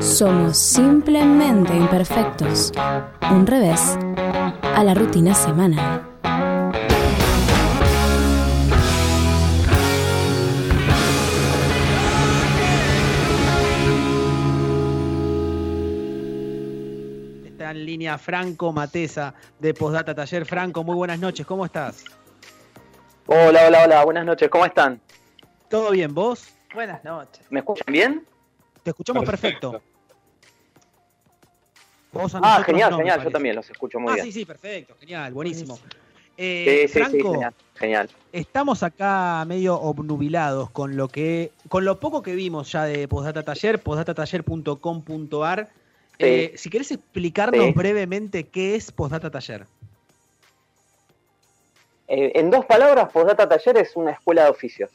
Somos 0.00 0.56
simplemente 0.56 1.74
imperfectos. 1.74 2.72
Un 3.32 3.46
revés 3.46 3.98
a 4.62 4.84
la 4.84 4.94
rutina 4.94 5.34
semanal. 5.34 6.06
Está 17.44 17.72
en 17.72 17.84
línea 17.84 18.16
Franco 18.18 18.72
Matesa 18.72 19.34
de 19.58 19.74
Postdata 19.74 20.14
Taller. 20.14 20.46
Franco, 20.46 20.84
muy 20.84 20.94
buenas 20.94 21.18
noches, 21.18 21.44
¿cómo 21.44 21.64
estás? 21.64 22.04
Hola, 23.26 23.66
hola, 23.66 23.84
hola, 23.84 24.04
buenas 24.04 24.24
noches, 24.24 24.48
¿cómo 24.48 24.64
están? 24.64 25.00
¿Todo 25.68 25.90
bien, 25.90 26.14
vos? 26.14 26.54
Buenas 26.72 27.02
noches. 27.02 27.44
¿Me 27.50 27.58
escuchan 27.60 27.92
bien? 27.92 28.24
Te 28.82 28.90
escuchamos 28.90 29.24
perfecto. 29.24 29.82
Vos 32.12 32.34
a 32.34 32.38
Ah, 32.38 32.40
nosotros 32.40 32.66
genial, 32.66 32.90
no, 32.90 32.96
genial, 32.98 33.22
yo 33.24 33.30
también 33.30 33.54
los 33.56 33.70
escucho 33.70 33.98
muy 34.00 34.12
Ah, 34.12 34.14
bien. 34.14 34.26
sí, 34.26 34.32
sí, 34.32 34.44
perfecto, 34.44 34.96
genial, 34.98 35.32
buenísimo. 35.32 35.76
Sí, 35.76 35.82
Eh, 36.40 36.86
sí, 36.86 36.92
sí, 36.92 36.98
Franco, 37.00 37.32
genial, 37.32 37.54
genial. 37.74 38.08
estamos 38.32 38.82
acá 38.84 39.44
medio 39.46 39.74
obnubilados 39.80 40.70
con 40.70 40.96
lo 40.96 41.08
que, 41.08 41.50
con 41.68 41.84
lo 41.84 41.98
poco 41.98 42.22
que 42.22 42.34
vimos 42.36 42.70
ya 42.72 42.84
de 42.84 43.08
Postdata 43.08 43.42
Taller, 43.42 43.80
postdatataller.com.ar. 43.80 45.68
Eh, 46.20 46.52
si 46.56 46.70
querés 46.70 46.90
explicarnos 46.92 47.66
Sí. 47.66 47.72
brevemente 47.72 48.44
qué 48.44 48.74
es 48.76 48.90
Postdata 48.92 49.30
Taller. 49.30 49.66
Eh, 52.08 52.32
en 52.36 52.50
dos 52.50 52.64
palabras, 52.64 53.10
Postdata 53.12 53.48
Taller 53.48 53.78
es 53.78 53.94
una 53.96 54.12
escuela 54.12 54.44
de 54.44 54.50
oficios. 54.50 54.90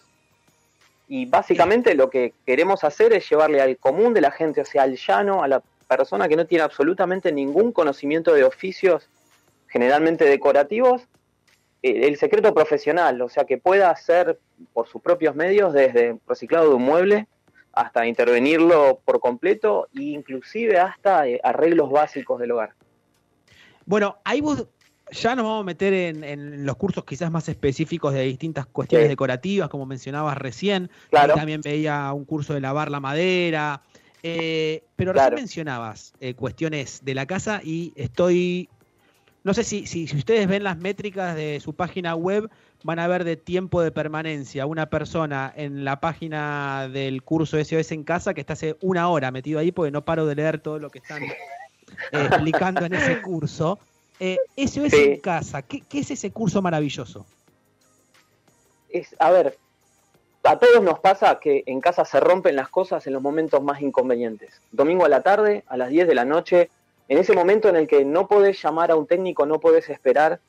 Y 1.07 1.25
básicamente 1.25 1.93
lo 1.93 2.09
que 2.09 2.33
queremos 2.45 2.83
hacer 2.83 3.13
es 3.13 3.29
llevarle 3.29 3.61
al 3.61 3.77
común 3.77 4.13
de 4.13 4.21
la 4.21 4.31
gente, 4.31 4.61
o 4.61 4.65
sea, 4.65 4.83
al 4.83 4.95
llano, 4.95 5.43
a 5.43 5.47
la 5.47 5.61
persona 5.97 6.27
que 6.27 6.35
no 6.35 6.45
tiene 6.45 6.63
absolutamente 6.63 7.31
ningún 7.31 7.71
conocimiento 7.71 8.33
de 8.33 8.43
oficios, 8.43 9.09
generalmente 9.67 10.25
decorativos, 10.25 11.03
eh, 11.81 12.07
el 12.07 12.17
secreto 12.17 12.53
profesional, 12.53 13.21
o 13.21 13.29
sea, 13.29 13.45
que 13.45 13.57
pueda 13.57 13.89
hacer 13.89 14.39
por 14.73 14.87
sus 14.87 15.01
propios 15.01 15.35
medios, 15.35 15.73
desde 15.73 16.17
reciclado 16.27 16.69
de 16.69 16.75
un 16.75 16.83
mueble 16.83 17.27
hasta 17.73 18.05
intervenirlo 18.05 18.99
por 19.03 19.19
completo, 19.19 19.87
e 19.95 20.03
inclusive 20.03 20.79
hasta 20.79 21.27
eh, 21.27 21.39
arreglos 21.43 21.89
básicos 21.89 22.39
del 22.39 22.51
hogar. 22.51 22.73
Bueno, 23.85 24.17
ahí 24.23 24.41
vos 24.41 24.67
ya 25.11 25.35
nos 25.35 25.45
vamos 25.45 25.61
a 25.61 25.65
meter 25.65 25.93
en, 25.93 26.23
en 26.23 26.65
los 26.65 26.75
cursos 26.77 27.03
quizás 27.03 27.29
más 27.29 27.49
específicos 27.49 28.13
de 28.13 28.21
distintas 28.23 28.65
cuestiones 28.67 29.07
Sí. 29.07 29.09
decorativas, 29.09 29.69
como 29.69 29.85
mencionabas 29.85 30.37
recién. 30.37 30.89
Claro. 31.09 31.33
Ahí 31.33 31.39
también 31.39 31.61
veía 31.61 32.11
un 32.13 32.25
curso 32.25 32.53
de 32.53 32.61
lavar 32.61 32.89
la 32.89 32.99
madera. 32.99 33.81
Eh, 34.23 34.83
pero 34.95 35.11
Claro. 35.11 35.31
recién 35.31 35.43
mencionabas 35.43 36.13
eh, 36.21 36.33
cuestiones 36.33 37.03
de 37.03 37.13
la 37.13 37.25
casa 37.25 37.61
y 37.63 37.93
estoy. 37.95 38.69
No 39.43 39.53
sé 39.53 39.65
si, 39.65 39.85
si, 39.85 40.07
si 40.07 40.15
ustedes 40.15 40.47
ven 40.47 40.63
las 40.63 40.77
métricas 40.77 41.35
de 41.35 41.59
su 41.59 41.73
página 41.75 42.15
web, 42.15 42.49
van 42.83 42.99
a 42.99 43.07
ver 43.09 43.25
de 43.25 43.35
tiempo 43.35 43.81
de 43.81 43.91
permanencia 43.91 44.65
una 44.65 44.89
persona 44.89 45.53
en 45.57 45.83
la 45.83 45.99
página 45.99 46.87
del 46.87 47.23
curso 47.23 47.57
SOS 47.57 47.91
en 47.91 48.05
casa 48.05 48.33
que 48.33 48.39
está 48.39 48.53
hace 48.53 48.77
una 48.79 49.09
hora 49.09 49.31
metido 49.31 49.59
ahí 49.59 49.73
porque 49.73 49.91
no 49.91 50.05
paro 50.05 50.25
de 50.25 50.35
leer 50.35 50.59
todo 50.61 50.79
lo 50.79 50.89
que 50.89 50.99
están 50.99 51.23
eh, 51.23 51.33
explicando 52.11 52.85
en 52.85 52.93
ese 52.93 53.19
curso. 53.19 53.79
Eh, 54.21 54.37
SOS 54.55 54.91
Sí. 54.91 54.97
en 55.03 55.19
casa, 55.19 55.61
¿qué, 55.61 55.81
qué 55.89 55.99
es 55.99 56.11
ese 56.11 56.31
curso 56.31 56.61
maravilloso? 56.61 57.25
es, 58.89 59.13
a 59.19 59.31
ver, 59.31 59.57
a 60.43 60.59
todos 60.59 60.83
nos 60.83 60.99
pasa 60.99 61.39
que 61.39 61.63
en 61.67 61.79
casa 61.79 62.03
se 62.03 62.19
rompen 62.19 62.55
las 62.57 62.67
cosas 62.67 63.07
en 63.07 63.13
los 63.13 63.21
momentos 63.21 63.63
más 63.63 63.81
inconvenientes. 63.81 64.61
Domingo 64.71 65.05
a 65.05 65.09
la 65.09 65.21
tarde, 65.21 65.63
a 65.67 65.77
las 65.77 65.89
10 65.89 66.07
de 66.07 66.15
la 66.15 66.25
noche, 66.25 66.69
en 67.07 67.17
ese 67.17 67.33
momento 67.33 67.69
en 67.69 67.77
el 67.77 67.87
que 67.87 68.03
no 68.03 68.27
podés 68.27 68.61
llamar 68.61 68.91
a 68.91 68.95
un 68.97 69.07
técnico, 69.07 69.45
no 69.45 69.59
podés 69.59 69.89
esperar. 69.89 70.39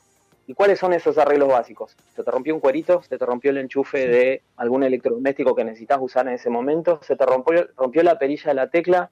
¿Y 0.47 0.55
cuáles 0.55 0.79
son 0.79 0.93
esos 0.93 1.17
arreglos 1.17 1.49
básicos? 1.49 1.97
Se 2.15 2.23
te 2.23 2.31
rompió 2.31 2.55
un 2.55 2.61
cuerito, 2.61 3.03
se 3.03 3.17
te 3.17 3.25
rompió 3.25 3.51
el 3.51 3.59
enchufe 3.59 4.07
de 4.07 4.43
algún 4.57 4.83
electrodoméstico 4.83 5.55
que 5.55 5.65
necesitas 5.65 5.99
usar 6.01 6.27
en 6.27 6.35
ese 6.35 6.51
momento, 6.51 7.01
se 7.03 7.17
te 7.17 7.25
rompió, 7.25 7.69
rompió 7.77 8.03
la 8.03 8.19
perilla 8.19 8.51
de 8.51 8.55
la 8.55 8.69
tecla, 8.69 9.11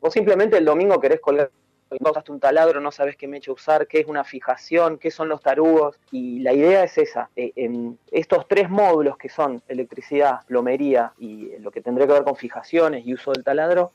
o 0.00 0.10
simplemente 0.10 0.56
el 0.56 0.64
domingo 0.64 0.98
querés 1.00 1.20
colgar 1.20 1.50
usaste 1.98 2.32
un 2.32 2.40
taladro, 2.40 2.80
no 2.80 2.92
sabes 2.92 3.16
qué 3.16 3.26
mecha 3.26 3.52
usar, 3.52 3.86
qué 3.86 4.00
es 4.00 4.06
una 4.06 4.24
fijación, 4.24 4.98
qué 4.98 5.10
son 5.10 5.28
los 5.28 5.40
tarugos. 5.40 5.98
Y 6.10 6.40
la 6.40 6.52
idea 6.52 6.84
es 6.84 6.98
esa. 6.98 7.30
eh, 7.36 7.52
en 7.56 7.98
estos 8.10 8.46
tres 8.46 8.70
módulos 8.70 9.16
que 9.16 9.28
son 9.28 9.62
electricidad, 9.68 10.40
plomería 10.46 11.12
y 11.18 11.56
lo 11.58 11.70
que 11.70 11.80
tendría 11.80 12.06
que 12.06 12.12
ver 12.12 12.24
con 12.24 12.36
fijaciones 12.36 13.06
y 13.06 13.14
uso 13.14 13.32
del 13.32 13.44
taladro, 13.44 13.92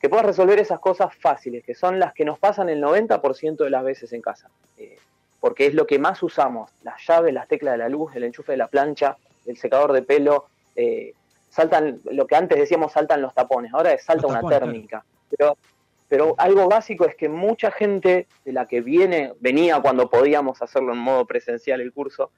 que 0.00 0.08
puedas 0.08 0.26
resolver 0.26 0.58
esas 0.58 0.80
cosas 0.80 1.14
fáciles, 1.14 1.64
que 1.64 1.74
son 1.74 1.98
las 1.98 2.12
que 2.12 2.24
nos 2.24 2.38
pasan 2.38 2.68
el 2.68 2.82
90% 2.82 3.56
de 3.56 3.70
las 3.70 3.84
veces 3.84 4.12
en 4.12 4.20
casa. 4.20 4.50
Eh, 4.78 4.98
porque 5.40 5.66
es 5.66 5.74
lo 5.74 5.86
que 5.86 5.98
más 5.98 6.22
usamos, 6.22 6.70
las 6.82 7.06
llaves, 7.06 7.32
las 7.32 7.46
teclas 7.46 7.72
de 7.72 7.78
la 7.78 7.88
luz, 7.88 8.14
el 8.16 8.24
enchufe 8.24 8.52
de 8.52 8.58
la 8.58 8.68
plancha, 8.68 9.16
el 9.46 9.56
secador 9.56 9.92
de 9.92 10.02
pelo, 10.02 10.46
eh, 10.74 11.14
saltan, 11.50 12.00
lo 12.04 12.26
que 12.26 12.36
antes 12.36 12.58
decíamos 12.58 12.92
saltan 12.92 13.22
los 13.22 13.32
tapones, 13.32 13.72
ahora 13.72 13.92
es 13.92 14.02
salta 14.04 14.26
una 14.26 14.42
térmica. 14.48 15.04
Pero 15.30 15.56
pero 16.08 16.34
algo 16.38 16.68
básico 16.68 17.04
es 17.06 17.14
que 17.16 17.28
mucha 17.28 17.70
gente 17.70 18.28
de 18.44 18.52
la 18.52 18.66
que 18.66 18.80
viene, 18.80 19.32
venía 19.40 19.80
cuando 19.80 20.08
podíamos 20.08 20.62
hacerlo 20.62 20.92
en 20.92 20.98
modo 20.98 21.26
presencial 21.26 21.80
el 21.80 21.92
curso, 21.92 22.30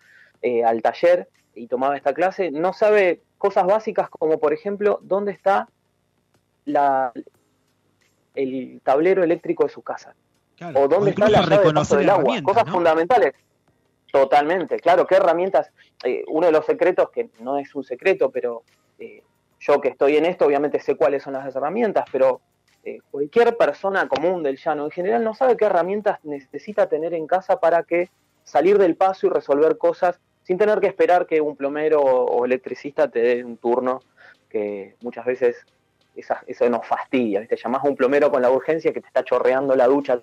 eh, 0.42 0.64
al 0.64 0.82
taller 0.82 1.28
y 1.54 1.66
tomaba 1.66 1.96
esta 1.96 2.14
clase, 2.14 2.50
no 2.50 2.72
sabe 2.72 3.22
cosas 3.36 3.66
básicas 3.66 4.08
como 4.08 4.38
por 4.38 4.52
ejemplo 4.52 5.00
dónde 5.02 5.32
está 5.32 5.68
la, 6.64 7.12
el 8.34 8.80
tablero 8.82 9.22
eléctrico 9.24 9.64
de 9.64 9.70
su 9.70 9.82
casa 9.82 10.14
Claro, 10.56 10.80
o 10.80 10.88
dónde 10.88 11.10
está 11.10 11.28
la 11.28 11.42
llave 11.42 11.72
de 11.72 11.96
del 11.98 12.10
agua, 12.10 12.42
cosas 12.42 12.66
¿no? 12.66 12.72
fundamentales. 12.72 13.34
Totalmente, 14.10 14.80
claro, 14.80 15.06
qué 15.06 15.16
herramientas. 15.16 15.70
eh, 16.02 16.24
uno 16.28 16.46
de 16.46 16.52
los 16.52 16.66
secretos, 16.66 17.10
que 17.10 17.30
no 17.40 17.58
es 17.58 17.74
un 17.74 17.84
secreto, 17.84 18.30
pero 18.30 18.62
eh, 18.98 19.22
yo 19.60 19.80
que 19.80 19.88
estoy 19.88 20.16
en 20.16 20.24
esto, 20.24 20.46
obviamente 20.46 20.80
sé 20.80 20.96
cuáles 20.96 21.22
son 21.22 21.34
las 21.34 21.54
herramientas, 21.54 22.06
pero 22.10 22.40
eh, 22.84 23.00
cualquier 23.10 23.56
persona 23.56 24.08
común 24.08 24.42
del 24.42 24.56
llano 24.56 24.84
en 24.84 24.90
general 24.90 25.24
no 25.24 25.34
sabe 25.34 25.56
qué 25.56 25.64
herramientas 25.66 26.18
necesita 26.22 26.88
tener 26.88 27.12
en 27.14 27.26
casa 27.26 27.60
para 27.60 27.82
que 27.82 28.08
salir 28.44 28.78
del 28.78 28.96
paso 28.96 29.26
y 29.26 29.30
resolver 29.30 29.76
cosas 29.78 30.20
sin 30.42 30.56
tener 30.56 30.80
que 30.80 30.86
esperar 30.86 31.26
que 31.26 31.40
un 31.40 31.56
plomero 31.56 32.00
o, 32.00 32.44
electricista 32.46 33.08
te 33.08 33.20
dé 33.20 33.44
un 33.44 33.58
turno, 33.58 34.00
que 34.48 34.96
muchas 35.02 35.26
veces 35.26 35.56
esa- 36.16 36.42
eso 36.46 36.68
nos 36.70 36.86
fastidia, 36.86 37.40
¿viste? 37.40 37.56
Llamás 37.56 37.84
a 37.84 37.88
un 37.88 37.96
plomero 37.96 38.30
con 38.30 38.40
la 38.40 38.50
urgencia 38.50 38.92
que 38.92 39.00
te 39.02 39.06
está 39.08 39.22
chorreando 39.24 39.76
la 39.76 39.86
ducha 39.86 40.22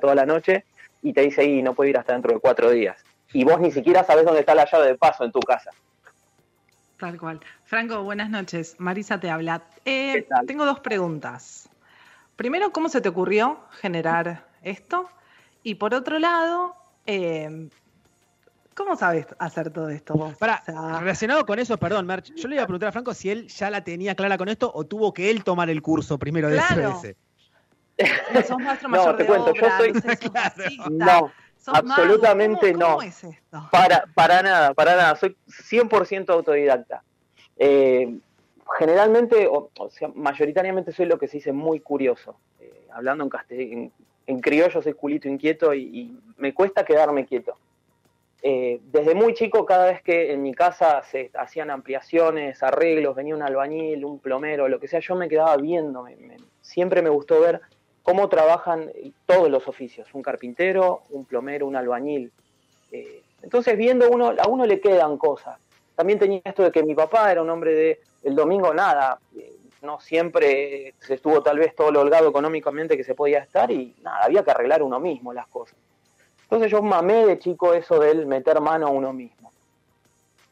toda 0.00 0.14
la 0.14 0.24
noche 0.24 0.64
y 1.02 1.12
te 1.12 1.20
dice, 1.20 1.44
y 1.44 1.62
no 1.62 1.74
puede 1.74 1.90
ir 1.90 1.98
hasta 1.98 2.14
dentro 2.14 2.32
de 2.32 2.40
cuatro 2.40 2.70
días. 2.70 3.04
Y 3.34 3.44
vos 3.44 3.60
ni 3.60 3.70
siquiera 3.70 4.04
sabés 4.04 4.24
dónde 4.24 4.40
está 4.40 4.54
la 4.54 4.64
llave 4.70 4.86
de 4.86 4.96
paso 4.96 5.24
en 5.24 5.32
tu 5.32 5.40
casa. 5.40 5.70
Tal 6.98 7.18
cual. 7.18 7.40
Franco, 7.64 8.02
buenas 8.04 8.30
noches. 8.30 8.76
Marisa 8.78 9.18
te 9.18 9.28
habla. 9.28 9.62
Eh, 9.84 10.26
tengo 10.46 10.64
dos 10.64 10.80
preguntas. 10.80 11.68
Primero, 12.36 12.72
¿cómo 12.72 12.88
se 12.88 13.00
te 13.00 13.08
ocurrió 13.08 13.60
generar 13.80 14.46
esto? 14.62 15.08
Y 15.62 15.76
por 15.76 15.94
otro 15.94 16.18
lado, 16.18 16.74
eh, 17.06 17.68
¿cómo 18.74 18.96
sabes 18.96 19.26
hacer 19.38 19.70
todo 19.70 19.88
esto 19.90 20.14
vos? 20.14 20.36
Para, 20.38 20.62
O 20.62 20.64
sea, 20.64 21.00
relacionado 21.00 21.46
con 21.46 21.58
eso, 21.58 21.76
perdón, 21.78 22.06
Merch, 22.06 22.34
yo 22.34 22.48
le 22.48 22.56
iba 22.56 22.64
a 22.64 22.66
preguntar 22.66 22.88
a 22.88 22.92
Franco 22.92 23.14
si 23.14 23.30
él 23.30 23.48
ya 23.48 23.70
la 23.70 23.84
tenía 23.84 24.14
clara 24.14 24.38
con 24.38 24.48
esto 24.48 24.70
o 24.74 24.84
tuvo 24.84 25.12
que 25.12 25.30
él 25.30 25.44
tomar 25.44 25.70
el 25.70 25.82
curso 25.82 26.18
primero 26.18 26.48
de 26.48 26.56
Claro. 26.56 26.90
SOS. 27.00 27.14
no 28.34 28.42
sos 28.42 28.58
maestro 28.58 28.88
No, 28.88 29.14
te 29.14 29.22
de 29.22 29.28
cuento, 29.28 29.52
yo 29.54 29.66
soy- 29.78 29.92
no 29.92 30.00
sé, 30.00 30.16
sos 30.16 30.30
Claro. 30.32 30.54
masista, 30.56 30.88
No, 30.90 31.32
sos 31.58 31.74
absolutamente 31.78 32.72
¿Cómo- 32.72 32.84
no. 32.84 32.90
¿Cómo 32.96 33.02
es 33.02 33.22
esto? 33.24 33.68
para, 33.70 34.04
para 34.14 34.42
nada, 34.42 34.74
para 34.74 34.96
nada. 34.96 35.16
Soy 35.16 35.36
100% 35.46 36.30
autodidacta. 36.32 37.04
Eh, 37.56 38.18
generalmente, 38.78 39.48
o, 39.48 39.70
sea, 39.90 40.08
mayoritariamente 40.14 40.92
soy 40.92 41.06
lo 41.06 41.18
que 41.18 41.28
se 41.28 41.38
dice 41.38 41.52
muy 41.52 41.80
curioso. 41.80 42.36
Eh, 42.60 42.86
hablando 42.92 43.24
en, 43.24 43.30
en, 43.72 43.92
en 44.26 44.40
criollo 44.40 44.82
soy 44.82 44.92
culito 44.94 45.28
inquieto 45.28 45.74
y, 45.74 45.82
y 45.82 46.18
me 46.36 46.54
cuesta 46.54 46.84
quedarme 46.84 47.26
quieto. 47.26 47.56
Eh, 48.44 48.80
desde 48.90 49.14
muy 49.14 49.34
chico, 49.34 49.64
cada 49.64 49.86
vez 49.86 50.02
que 50.02 50.32
en 50.32 50.42
mi 50.42 50.52
casa 50.52 51.02
se 51.04 51.30
hacían 51.34 51.70
ampliaciones, 51.70 52.62
arreglos, 52.62 53.14
venía 53.14 53.36
un 53.36 53.42
albañil, 53.42 54.04
un 54.04 54.18
plomero, 54.18 54.68
lo 54.68 54.80
que 54.80 54.88
sea, 54.88 54.98
yo 55.00 55.14
me 55.14 55.28
quedaba 55.28 55.56
viendo. 55.56 56.02
me- 56.02 56.16
me- 56.16 56.36
siempre 56.60 57.02
me 57.02 57.08
gustó 57.10 57.40
ver 57.40 57.60
cómo 58.02 58.28
trabajan 58.28 58.90
todos 59.26 59.48
los 59.48 59.68
oficios, 59.68 60.08
un 60.12 60.22
carpintero, 60.22 61.02
un 61.10 61.24
plomero, 61.24 61.66
un 61.66 61.76
albañil. 61.76 62.32
Eh, 62.90 63.22
entonces, 63.42 63.76
viendo 63.76 64.10
uno, 64.10 64.34
a 64.38 64.48
uno 64.48 64.66
le 64.66 64.80
quedan 64.80 65.18
cosas. 65.18 65.58
También 65.94 66.18
tenía 66.18 66.40
esto 66.44 66.62
de 66.62 66.72
que 66.72 66.82
mi 66.82 66.94
papá 66.94 67.30
era 67.30 67.42
un 67.42 67.50
hombre 67.50 67.74
de 67.74 68.00
el 68.22 68.34
domingo 68.34 68.72
nada, 68.72 69.18
no 69.82 70.00
siempre 70.00 70.94
se 71.00 71.14
estuvo 71.14 71.42
tal 71.42 71.58
vez 71.58 71.74
todo 71.74 71.90
lo 71.90 72.00
holgado 72.00 72.28
económicamente 72.28 72.96
que 72.96 73.04
se 73.04 73.14
podía 73.14 73.40
estar 73.40 73.70
y 73.70 73.94
nada, 74.02 74.24
había 74.24 74.44
que 74.44 74.52
arreglar 74.52 74.82
uno 74.82 75.00
mismo 75.00 75.32
las 75.32 75.48
cosas. 75.48 75.76
Entonces 76.44 76.70
yo 76.70 76.82
mamé 76.82 77.26
de 77.26 77.38
chico 77.38 77.74
eso 77.74 77.98
del 77.98 78.26
meter 78.26 78.60
mano 78.60 78.86
a 78.86 78.90
uno 78.90 79.12
mismo. 79.12 79.50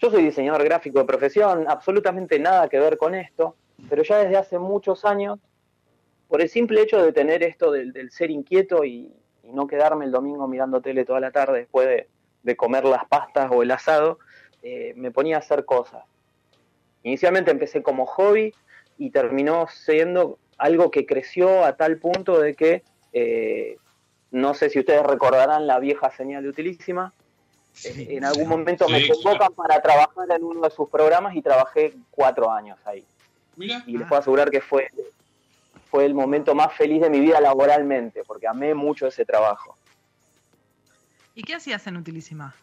Yo 0.00 0.10
soy 0.10 0.24
diseñador 0.24 0.64
gráfico 0.64 0.98
de 0.98 1.04
profesión, 1.04 1.66
absolutamente 1.68 2.38
nada 2.38 2.68
que 2.68 2.80
ver 2.80 2.96
con 2.96 3.14
esto, 3.14 3.54
pero 3.88 4.02
ya 4.02 4.18
desde 4.18 4.38
hace 4.38 4.58
muchos 4.58 5.04
años 5.04 5.38
por 6.26 6.40
el 6.40 6.48
simple 6.48 6.80
hecho 6.80 7.02
de 7.02 7.12
tener 7.12 7.42
esto 7.42 7.70
del, 7.70 8.10
ser 8.10 8.30
inquieto 8.30 8.84
y, 8.84 9.12
no 9.44 9.66
quedarme 9.66 10.04
el 10.04 10.12
domingo 10.12 10.46
mirando 10.46 10.80
tele 10.80 11.04
toda 11.04 11.18
la 11.18 11.32
tarde 11.32 11.58
después 11.58 12.06
de, 12.42 12.56
comer 12.56 12.84
las 12.84 13.04
pastas 13.04 13.50
o 13.52 13.62
el 13.62 13.70
asado, 13.72 14.20
eh, 14.62 14.92
me 14.96 15.10
ponía 15.10 15.36
a 15.36 15.40
hacer 15.40 15.64
cosas. 15.64 16.04
Inicialmente 17.02 17.50
empecé 17.50 17.82
como 17.82 18.06
hobby 18.06 18.54
y 18.98 19.10
terminó 19.10 19.66
siendo 19.68 20.38
algo 20.58 20.90
que 20.90 21.06
creció 21.06 21.64
a 21.64 21.76
tal 21.76 21.96
punto 21.96 22.38
de 22.38 22.54
que, 22.54 22.82
eh, 23.12 23.78
no 24.30 24.54
sé 24.54 24.68
si 24.68 24.78
ustedes 24.78 25.02
recordarán 25.02 25.66
la 25.66 25.78
vieja 25.78 26.10
señal 26.10 26.42
de 26.42 26.50
Utilísima, 26.50 27.12
en 27.84 28.24
algún 28.24 28.48
momento 28.48 28.88
me 28.88 29.06
convocan 29.08 29.54
para 29.54 29.80
trabajar 29.80 30.30
en 30.30 30.44
uno 30.44 30.60
de 30.60 30.70
sus 30.70 30.88
programas 30.88 31.34
y 31.34 31.40
trabajé 31.40 31.94
cuatro 32.10 32.50
años 32.50 32.78
ahí. 32.84 33.04
Y 33.56 33.96
les 33.96 34.06
puedo 34.06 34.20
asegurar 34.20 34.50
que 34.50 34.60
fue, 34.60 34.88
fue 35.90 36.04
el 36.04 36.14
momento 36.14 36.54
más 36.54 36.74
feliz 36.74 37.00
de 37.00 37.10
mi 37.10 37.20
vida 37.20 37.40
laboralmente, 37.40 38.22
porque 38.24 38.46
amé 38.46 38.74
mucho 38.74 39.06
ese 39.06 39.24
trabajo. 39.24 39.76
¿Y 41.34 41.42
qué 41.42 41.54
hacías 41.54 41.86
en 41.86 41.96
Utilísima? 41.96 42.54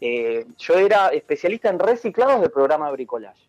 Eh, 0.00 0.46
yo 0.56 0.74
era 0.74 1.08
especialista 1.08 1.68
en 1.68 1.78
reciclados 1.78 2.40
del 2.40 2.50
programa 2.50 2.86
de 2.86 2.92
bricolaje. 2.92 3.48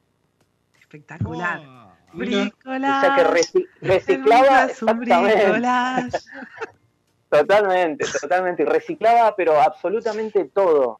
Espectacular. 0.79 1.61
Oh, 1.65 1.91
bricolaje. 2.13 2.97
O 2.97 3.01
sea 3.01 3.15
que 3.15 3.87
reciclaba 3.87 4.65
exactamente. 4.65 6.17
Totalmente, 7.29 8.05
totalmente. 8.19 8.63
Y 8.63 8.65
reciclaba, 8.65 9.33
pero 9.37 9.61
absolutamente 9.61 10.43
todo. 10.45 10.99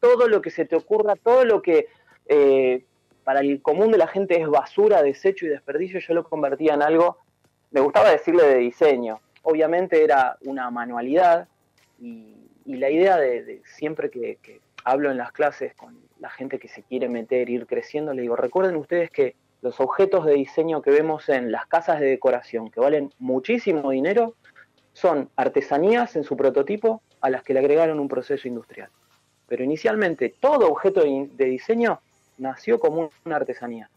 Todo 0.00 0.26
lo 0.26 0.40
que 0.40 0.48
se 0.50 0.64
te 0.64 0.76
ocurra, 0.76 1.14
todo 1.14 1.44
lo 1.44 1.60
que 1.60 1.88
eh, 2.26 2.86
para 3.22 3.40
el 3.40 3.60
común 3.60 3.92
de 3.92 3.98
la 3.98 4.06
gente 4.06 4.40
es 4.40 4.48
basura, 4.48 5.02
desecho 5.02 5.44
y 5.44 5.50
desperdicio, 5.50 6.00
yo 6.00 6.14
lo 6.14 6.24
convertía 6.24 6.72
en 6.72 6.80
algo, 6.80 7.18
me 7.70 7.82
gustaba 7.82 8.10
decirle 8.10 8.44
de 8.44 8.56
diseño. 8.56 9.20
Obviamente 9.42 10.02
era 10.02 10.38
una 10.46 10.70
manualidad 10.70 11.46
y, 12.00 12.34
la 12.64 12.90
idea 12.90 13.18
de, 13.18 13.60
siempre 13.64 14.10
que, 14.10 14.38
que, 14.42 14.60
hablo 14.90 15.10
en 15.10 15.18
las 15.18 15.32
clases 15.32 15.74
con 15.74 15.98
la 16.18 16.30
gente 16.30 16.58
que 16.58 16.68
se 16.68 16.82
quiere 16.82 17.08
meter, 17.08 17.48
ir 17.50 17.66
creciendo, 17.66 18.14
le 18.14 18.22
digo, 18.22 18.36
recuerden 18.36 18.76
ustedes 18.76 19.10
que 19.10 19.36
los 19.60 19.80
objetos 19.80 20.24
de 20.24 20.34
diseño 20.34 20.82
que 20.82 20.90
vemos 20.90 21.28
en 21.28 21.52
las 21.52 21.66
casas 21.66 22.00
de 22.00 22.06
decoración, 22.06 22.70
que 22.70 22.80
valen 22.80 23.12
muchísimo 23.18 23.90
dinero, 23.90 24.34
son 24.92 25.30
artesanías 25.36 26.16
en 26.16 26.24
su 26.24 26.36
prototipo 26.36 27.02
a 27.20 27.30
las 27.30 27.42
que 27.42 27.52
le 27.52 27.60
agregaron 27.60 28.00
un 28.00 28.08
proceso 28.08 28.48
industrial. 28.48 28.88
Pero 29.46 29.64
inicialmente 29.64 30.34
todo 30.40 30.68
objeto 30.68 31.02
de 31.02 31.44
diseño 31.44 32.00
nació 32.38 32.78
como 32.78 33.10
una 33.24 33.36
artesanía. 33.36 33.90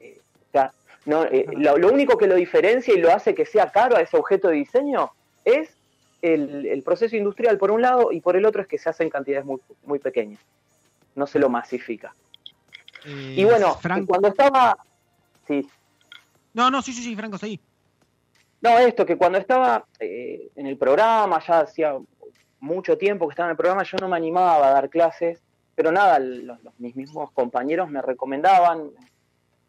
Eh, 0.00 0.20
o 0.48 0.52
sea, 0.52 0.72
no, 1.06 1.24
eh, 1.24 1.46
lo, 1.56 1.88
único 1.88 2.16
que 2.16 2.26
lo 2.26 2.34
diferencia 2.34 2.94
y 2.94 2.98
lo 2.98 3.12
hace 3.12 3.34
que 3.34 3.46
sea 3.46 3.70
caro 3.70 3.96
a 3.96 4.00
ese 4.00 4.16
objeto 4.16 4.48
de 4.48 4.54
diseño 4.54 5.10
es 5.44 5.74
el, 6.22 6.82
proceso 6.84 7.16
industrial 7.16 7.58
por 7.58 7.70
un 7.70 7.82
lado 7.82 8.12
y 8.12 8.20
por 8.20 8.36
el 8.36 8.46
otro 8.46 8.62
es 8.62 8.68
que 8.68 8.78
se 8.78 8.88
hace 8.88 9.02
en 9.02 9.10
cantidades 9.10 9.44
muy, 9.44 9.60
muy 9.84 9.98
pequeñas. 9.98 10.40
No 11.14 11.26
se 11.26 11.38
lo 11.38 11.48
masifica. 11.48 12.14
Eh, 13.04 13.34
y 13.38 13.44
bueno, 13.44 13.78
cuando 14.06 14.28
estaba... 14.28 14.78
Sí. 15.46 15.68
No, 16.54 16.70
no, 16.70 16.80
sí, 16.80 16.92
sí, 16.92 17.02
sí, 17.02 17.16
Franco, 17.16 17.36
sí. 17.38 17.60
No, 18.60 18.78
esto, 18.78 19.04
que 19.04 19.16
cuando 19.16 19.38
estaba 19.38 19.84
eh, 19.98 20.50
en 20.54 20.66
el 20.68 20.78
programa, 20.78 21.42
ya 21.44 21.60
hacía 21.60 21.98
mucho 22.60 22.96
tiempo 22.96 23.26
que 23.26 23.32
estaba 23.32 23.48
en 23.48 23.52
el 23.52 23.56
programa, 23.56 23.82
yo 23.82 23.98
no 24.00 24.08
me 24.08 24.16
animaba 24.16 24.68
a 24.68 24.72
dar 24.72 24.88
clases, 24.88 25.42
pero 25.74 25.90
nada, 25.90 26.20
los, 26.20 26.58
mis 26.78 26.94
mismos 26.94 27.32
compañeros 27.32 27.90
me 27.90 28.00
recomendaban, 28.00 28.90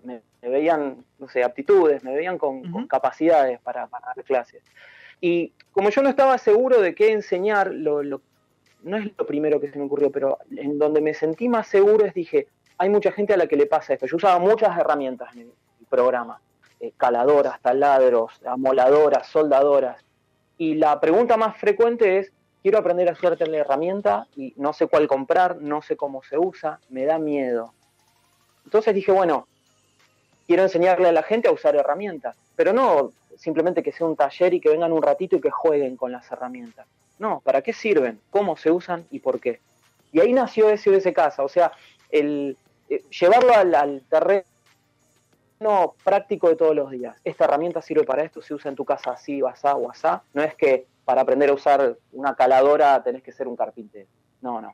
me, 0.03 0.21
veían, 0.41 1.03
no 1.17 1.27
sé, 1.27 1.43
aptitudes, 1.43 2.03
me 2.03 2.13
veían 2.13 2.37
con, 2.37 2.87
capacidades 2.87 3.59
para, 3.61 3.87
dar 3.87 4.23
clases. 4.23 4.61
Y 5.25 5.53
como 5.71 5.89
yo 5.89 6.01
no 6.01 6.09
estaba 6.09 6.37
seguro 6.37 6.81
de 6.81 6.93
qué 6.93 7.13
enseñar, 7.13 7.71
lo, 7.73 8.03
no 8.03 8.97
es 8.97 9.09
lo 9.17 9.25
primero 9.25 9.61
que 9.61 9.71
se 9.71 9.79
me 9.79 9.85
ocurrió, 9.85 10.11
pero 10.11 10.39
en 10.51 10.77
donde 10.77 10.99
me 10.99 11.13
sentí 11.13 11.47
más 11.47 11.67
seguro 11.67 12.03
es 12.03 12.13
dije, 12.13 12.47
hay 12.77 12.89
mucha 12.89 13.09
gente 13.13 13.33
a 13.33 13.37
la 13.37 13.47
que 13.47 13.55
le 13.55 13.65
pasa 13.65 13.93
esto. 13.93 14.05
Yo 14.05 14.17
usaba 14.17 14.37
muchas 14.37 14.77
herramientas 14.77 15.33
en 15.35 15.43
el 15.43 15.87
programa 15.89 16.41
eh, 16.81 16.91
caladoras, 16.97 17.61
taladros, 17.61 18.33
amoladoras, 18.45 19.25
soldadoras. 19.27 20.03
Y 20.57 20.75
la 20.75 20.99
pregunta 20.99 21.37
más 21.37 21.55
frecuente 21.55 22.19
es, 22.19 22.33
quiero 22.61 22.79
aprender 22.79 23.07
a 23.07 23.13
usar 23.13 23.47
la 23.47 23.57
herramienta 23.59 24.27
y 24.35 24.53
no 24.57 24.73
sé 24.73 24.87
cuál 24.87 25.07
comprar, 25.07 25.61
no 25.61 25.81
sé 25.81 25.95
cómo 25.95 26.21
se 26.23 26.37
usa, 26.37 26.81
me 26.89 27.05
da 27.05 27.17
miedo. 27.17 27.73
Entonces 28.65 28.93
dije, 28.93 29.13
bueno, 29.13 29.47
quiero 30.47 30.63
enseñarle 30.63 31.07
a 31.07 31.13
la 31.13 31.23
gente 31.23 31.47
a 31.47 31.53
usar 31.53 31.77
herramientas, 31.77 32.35
pero 32.57 32.73
no 32.73 33.11
simplemente 33.37 33.83
que 33.83 33.91
sea 33.91 34.07
un 34.07 34.15
taller 34.15 34.53
y 34.53 34.59
que 34.59 34.69
vengan 34.69 34.91
un 34.91 35.01
ratito 35.01 35.35
y 35.35 35.41
que 35.41 35.51
jueguen 35.51 35.97
con 35.97 36.11
las 36.11 36.31
herramientas. 36.31 36.87
No, 37.19 37.41
¿para 37.41 37.61
qué 37.61 37.73
sirven? 37.73 38.19
¿Cómo 38.29 38.57
se 38.57 38.71
usan 38.71 39.05
y 39.11 39.19
por 39.19 39.39
qué? 39.39 39.59
Y 40.11 40.19
ahí 40.19 40.33
nació 40.33 40.69
ese 40.69 41.13
Casa, 41.13 41.43
o 41.43 41.49
sea, 41.49 41.71
el 42.09 42.57
eh, 42.89 43.03
llevarlo 43.09 43.53
al, 43.53 44.03
terreno 44.09 45.95
práctico 46.03 46.49
de 46.49 46.55
todos 46.55 46.75
los 46.75 46.91
días. 46.91 47.17
Esta 47.23 47.45
herramienta 47.45 47.81
sirve 47.81 48.03
para 48.03 48.23
esto, 48.23 48.41
se 48.41 48.53
usa 48.53 48.69
en 48.69 48.75
tu 48.75 48.85
casa 48.85 49.11
así, 49.11 49.41
asá 49.47 49.75
o 49.75 49.89
asá. 49.89 50.23
No 50.33 50.43
es 50.43 50.53
que 50.55 50.85
para 51.05 51.21
aprender 51.21 51.49
a 51.49 51.53
usar 51.53 51.97
una 52.11 52.35
caladora 52.35 53.01
tenés 53.03 53.23
que 53.23 53.31
ser 53.31 53.47
un 53.47 53.55
carpintero. 53.55 54.07
No, 54.41 54.61
no. 54.61 54.73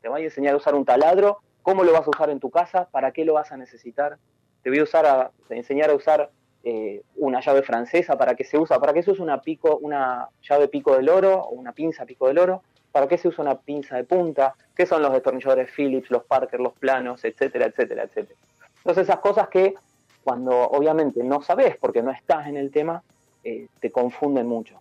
Te 0.00 0.08
voy 0.08 0.22
a 0.22 0.24
enseñar 0.24 0.54
a 0.54 0.56
usar 0.56 0.74
un 0.74 0.84
taladro, 0.84 1.40
cómo 1.62 1.84
lo 1.84 1.92
vas 1.92 2.06
a 2.06 2.10
usar 2.10 2.30
en 2.30 2.40
tu 2.40 2.50
casa, 2.50 2.88
para 2.90 3.12
qué 3.12 3.24
lo 3.24 3.34
vas 3.34 3.52
a 3.52 3.56
necesitar. 3.56 4.18
Te 4.62 4.70
voy 4.70 4.78
a 4.78 4.82
usar 4.82 5.06
a, 5.06 5.30
enseñar 5.50 5.90
a 5.90 5.94
usar 5.94 6.30
eh, 6.62 7.02
una 7.16 7.40
llave 7.40 7.62
francesa, 7.62 8.18
para 8.18 8.34
qué 8.34 8.44
se 8.44 8.58
usa, 8.58 8.78
para 8.78 8.92
qué 8.92 9.02
se 9.02 9.10
usa 9.10 9.24
una 9.24 9.40
pico, 9.40 9.78
una 9.78 10.28
llave 10.48 10.68
pico 10.68 10.94
del 10.94 11.08
oro 11.08 11.40
o 11.40 11.50
una 11.50 11.72
pinza 11.72 12.04
pico 12.04 12.28
del 12.28 12.38
oro, 12.38 12.62
para 12.92 13.08
qué 13.08 13.16
se 13.16 13.28
usa 13.28 13.42
una 13.42 13.58
pinza 13.58 13.96
de 13.96 14.04
punta, 14.04 14.54
qué 14.76 14.84
son 14.84 15.02
los 15.02 15.12
destornilladores 15.12 15.70
Phillips, 15.74 16.10
los 16.10 16.24
Parker, 16.24 16.60
los 16.60 16.74
planos, 16.74 17.24
etcétera, 17.24 17.66
etcétera, 17.66 18.04
etcétera. 18.04 18.38
Entonces 18.78 19.04
esas 19.04 19.20
cosas 19.20 19.48
que 19.48 19.74
cuando 20.22 20.52
obviamente 20.52 21.22
no 21.24 21.42
sabes 21.42 21.76
porque 21.78 22.02
no 22.02 22.10
estás 22.10 22.46
en 22.46 22.56
el 22.56 22.70
tema, 22.70 23.02
eh, 23.42 23.66
te 23.80 23.90
confunden 23.90 24.46
mucho. 24.46 24.80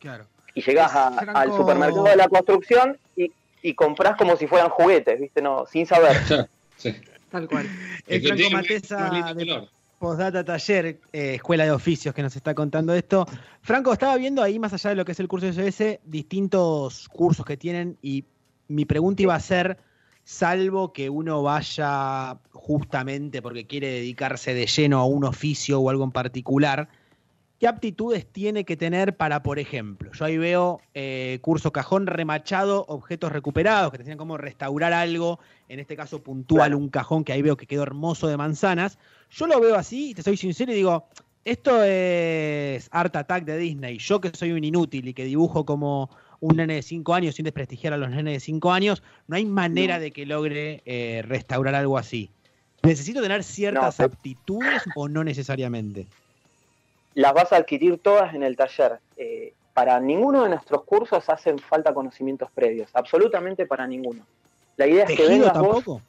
Claro. 0.00 0.26
Y 0.54 0.62
llegas 0.62 0.94
al 0.94 1.52
supermercado 1.52 2.04
de 2.04 2.16
la 2.16 2.28
construcción 2.28 2.98
y, 3.16 3.32
y 3.62 3.74
compras 3.74 4.16
como 4.16 4.36
si 4.36 4.46
fueran 4.46 4.70
juguetes, 4.70 5.20
¿viste? 5.20 5.40
No, 5.40 5.66
sin 5.66 5.86
saber. 5.86 6.16
sí. 6.76 6.94
Tal 7.30 7.48
cual. 7.48 7.66
El 8.06 8.22
Franco 8.22 8.50
Matesa 8.50 9.32
de 9.34 9.68
Postdata 10.02 10.42
Taller, 10.42 10.98
eh, 11.12 11.34
Escuela 11.34 11.62
de 11.62 11.70
Oficios, 11.70 12.12
que 12.12 12.24
nos 12.24 12.34
está 12.34 12.56
contando 12.56 12.92
esto. 12.92 13.24
Franco, 13.60 13.92
estaba 13.92 14.16
viendo 14.16 14.42
ahí, 14.42 14.58
más 14.58 14.72
allá 14.72 14.90
de 14.90 14.96
lo 14.96 15.04
que 15.04 15.12
es 15.12 15.20
el 15.20 15.28
curso 15.28 15.46
de 15.46 15.52
SOS, 15.52 16.00
distintos 16.04 17.08
cursos 17.08 17.46
que 17.46 17.56
tienen 17.56 17.96
y 18.02 18.24
mi 18.66 18.84
pregunta 18.84 19.22
iba 19.22 19.36
a 19.36 19.38
ser 19.38 19.78
salvo 20.24 20.92
que 20.92 21.08
uno 21.08 21.44
vaya 21.44 22.36
justamente 22.50 23.42
porque 23.42 23.68
quiere 23.68 23.92
dedicarse 23.92 24.54
de 24.54 24.66
lleno 24.66 24.98
a 24.98 25.04
un 25.04 25.22
oficio 25.22 25.78
o 25.78 25.88
algo 25.88 26.02
en 26.02 26.10
particular, 26.10 26.88
¿qué 27.62 27.68
aptitudes 27.68 28.26
tiene 28.26 28.64
que 28.64 28.76
tener 28.76 29.16
para, 29.16 29.44
por 29.44 29.60
ejemplo, 29.60 30.10
yo 30.10 30.24
ahí 30.24 30.36
veo 30.36 30.80
eh, 30.94 31.38
curso 31.42 31.70
cajón 31.70 32.08
remachado, 32.08 32.84
objetos 32.88 33.30
recuperados, 33.30 33.92
que 33.92 33.98
te 33.98 34.02
enseñan 34.02 34.18
cómo 34.18 34.36
restaurar 34.36 34.92
algo, 34.92 35.38
en 35.68 35.78
este 35.78 35.94
caso 35.94 36.24
puntual, 36.24 36.74
un 36.74 36.88
cajón 36.88 37.22
que 37.22 37.32
ahí 37.32 37.40
veo 37.40 37.56
que 37.56 37.68
quedó 37.68 37.84
hermoso 37.84 38.26
de 38.26 38.36
manzanas, 38.36 38.98
yo 39.30 39.46
lo 39.46 39.60
veo 39.60 39.76
así 39.76 40.10
y 40.10 40.14
te 40.14 40.24
soy 40.24 40.36
sincero 40.36 40.72
y 40.72 40.74
digo, 40.74 41.06
esto 41.44 41.84
es 41.84 42.88
Art 42.90 43.14
Attack 43.14 43.44
de 43.44 43.56
Disney, 43.56 43.98
yo 43.98 44.20
que 44.20 44.32
soy 44.34 44.50
un 44.50 44.64
inútil 44.64 45.06
y 45.06 45.14
que 45.14 45.24
dibujo 45.24 45.64
como 45.64 46.10
un 46.40 46.56
nene 46.56 46.74
de 46.74 46.82
5 46.82 47.14
años 47.14 47.36
sin 47.36 47.44
desprestigiar 47.44 47.92
a 47.92 47.96
los 47.96 48.10
nenes 48.10 48.34
de 48.34 48.40
5 48.40 48.72
años, 48.72 49.04
no 49.28 49.36
hay 49.36 49.44
manera 49.44 50.00
de 50.00 50.10
que 50.10 50.26
logre 50.26 50.82
eh, 50.84 51.22
restaurar 51.24 51.76
algo 51.76 51.96
así. 51.96 52.28
¿Necesito 52.82 53.22
tener 53.22 53.44
ciertas 53.44 54.00
aptitudes 54.00 54.82
o 54.96 55.08
no 55.08 55.22
necesariamente? 55.22 56.08
Las 57.14 57.34
vas 57.34 57.52
a 57.52 57.56
adquirir 57.56 57.98
todas 57.98 58.34
en 58.34 58.42
el 58.42 58.56
taller. 58.56 58.98
Eh, 59.16 59.54
para 59.74 59.98
ninguno 60.00 60.42
de 60.42 60.50
nuestros 60.50 60.84
cursos 60.84 61.28
hacen 61.28 61.58
falta 61.58 61.94
conocimientos 61.94 62.50
previos, 62.50 62.90
absolutamente 62.92 63.66
para 63.66 63.86
ninguno. 63.86 64.24
La 64.76 64.86
idea 64.86 65.04
es 65.04 65.16
que 65.16 65.26
vengas 65.26 65.52
tampoco? 65.52 66.00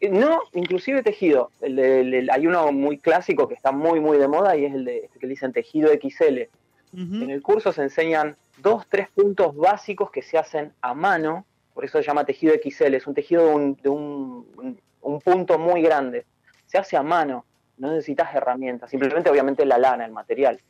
Eh, 0.00 0.08
no, 0.10 0.40
inclusive 0.52 1.02
tejido. 1.02 1.50
hay 1.62 2.46
uno 2.46 2.72
muy 2.72 2.98
clásico 2.98 3.48
que 3.48 3.54
está 3.54 3.72
muy, 3.72 4.00
muy 4.00 4.18
de 4.18 4.28
moda 4.28 4.56
y 4.56 4.64
es 4.64 4.74
el 4.74 4.84
de 4.84 4.98
este 4.98 5.18
que 5.18 5.26
le 5.26 5.30
dicen 5.30 5.52
tejido 5.52 5.90
XL. 5.92 6.48
En 6.96 7.30
el 7.30 7.42
curso 7.42 7.72
se 7.72 7.82
enseñan 7.82 8.36
dos, 8.58 8.86
tres 8.88 9.08
puntos 9.08 9.56
básicos 9.56 10.10
que 10.12 10.22
se 10.22 10.38
hacen 10.38 10.72
a 10.80 10.94
mano, 10.94 11.44
por 11.72 11.84
eso 11.84 11.98
se 11.98 12.04
llama 12.04 12.24
tejido 12.24 12.54
XL, 12.54 12.94
es 12.94 13.06
un 13.06 13.14
tejido 13.14 13.46
de 13.46 13.88
un, 13.88 14.78
punto 15.24 15.58
muy 15.58 15.82
grande. 15.82 16.24
Se 16.66 16.78
hace 16.78 16.96
a 16.96 17.02
mano, 17.02 17.44
no 17.78 17.90
necesitas 17.90 18.34
herramientas, 18.34 18.90
simplemente 18.90 19.30
obviamente 19.30 19.64
la 19.64 19.78
lana, 19.78 20.04
el 20.04 20.12
material. 20.12 20.60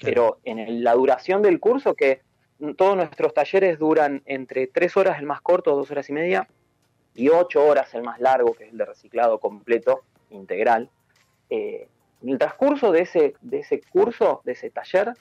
Pero 0.00 0.38
en 0.44 0.84
la 0.84 0.92
duración 0.92 1.42
del 1.42 1.58
curso, 1.58 1.94
que 1.94 2.20
todos 2.76 2.96
nuestros 2.96 3.34
talleres 3.34 3.78
duran 3.78 4.22
entre 4.26 4.66
tres 4.66 4.96
horas 4.96 5.18
el 5.18 5.26
más 5.26 5.40
corto, 5.40 5.74
dos 5.74 5.90
horas 5.90 6.08
y 6.10 6.12
media, 6.12 6.48
y 7.14 7.28
ocho 7.30 7.64
horas 7.64 7.94
el 7.94 8.02
más 8.02 8.20
largo, 8.20 8.52
que 8.54 8.64
es 8.64 8.72
el 8.72 8.78
de 8.78 8.84
reciclado 8.84 9.40
completo, 9.40 10.02
integral, 10.30 10.90
eh, 11.50 11.88
En 12.22 12.30
el 12.30 12.38
transcurso 12.38 12.92
de 12.92 13.02
ese, 13.02 13.34
de 13.40 13.60
ese 13.60 13.80
curso, 13.80 14.40
de 14.44 14.52
ese 14.52 14.70
taller, 14.70 15.12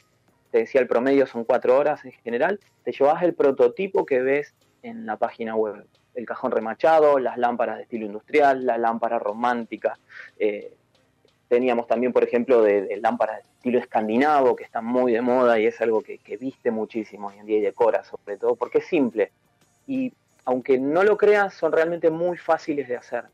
te 0.51 0.59
decía 0.59 0.81
el 0.81 0.87
promedio 0.87 1.27
son 1.27 1.43
cuatro 1.43 1.77
horas 1.77 2.03
en 2.05 2.13
general, 2.13 2.59
te 2.83 2.91
llevas 2.91 3.21
el 3.23 3.33
prototipo 3.33 4.05
que 4.05 4.21
ves 4.21 4.53
en 4.81 5.05
la 5.05 5.17
página 5.17 5.55
web. 5.55 5.85
El 6.13 6.25
cajón 6.25 6.51
remachado, 6.51 7.19
las 7.19 7.37
lámparas 7.37 7.77
de 7.77 7.83
estilo 7.83 8.05
industrial, 8.05 8.65
la 8.65 8.77
lámpara 8.77 9.19
romántica. 9.19 9.99
Eh, 10.39 10.73
teníamos 11.47 11.87
también, 11.87 12.13
por 12.13 12.23
ejemplo, 12.23 12.61
de, 12.61 12.97
lámparas 13.01 13.37
de 13.37 13.49
estilo 13.55 13.79
escandinavo, 13.79 14.55
que 14.55 14.63
están 14.63 14.85
muy 14.85 15.13
de 15.13 15.21
moda 15.21 15.59
y 15.59 15.67
es 15.67 15.79
algo 15.81 16.01
que, 16.01 16.19
viste 16.37 16.71
muchísimo 16.71 17.27
hoy 17.27 17.39
en 17.39 17.45
día 17.45 17.57
y 17.57 17.61
decora, 17.61 18.03
sobre 18.03 18.37
todo, 18.37 18.55
porque 18.55 18.79
es 18.79 18.85
simple. 18.85 19.31
Y 19.87 20.13
aunque 20.45 20.77
no 20.77 21.03
lo 21.03 21.17
creas, 21.17 21.53
son 21.53 21.71
realmente 21.71 22.09
muy 22.09 22.37
fáciles 22.37 22.87
de 22.87 22.97
hacer. 22.97 23.25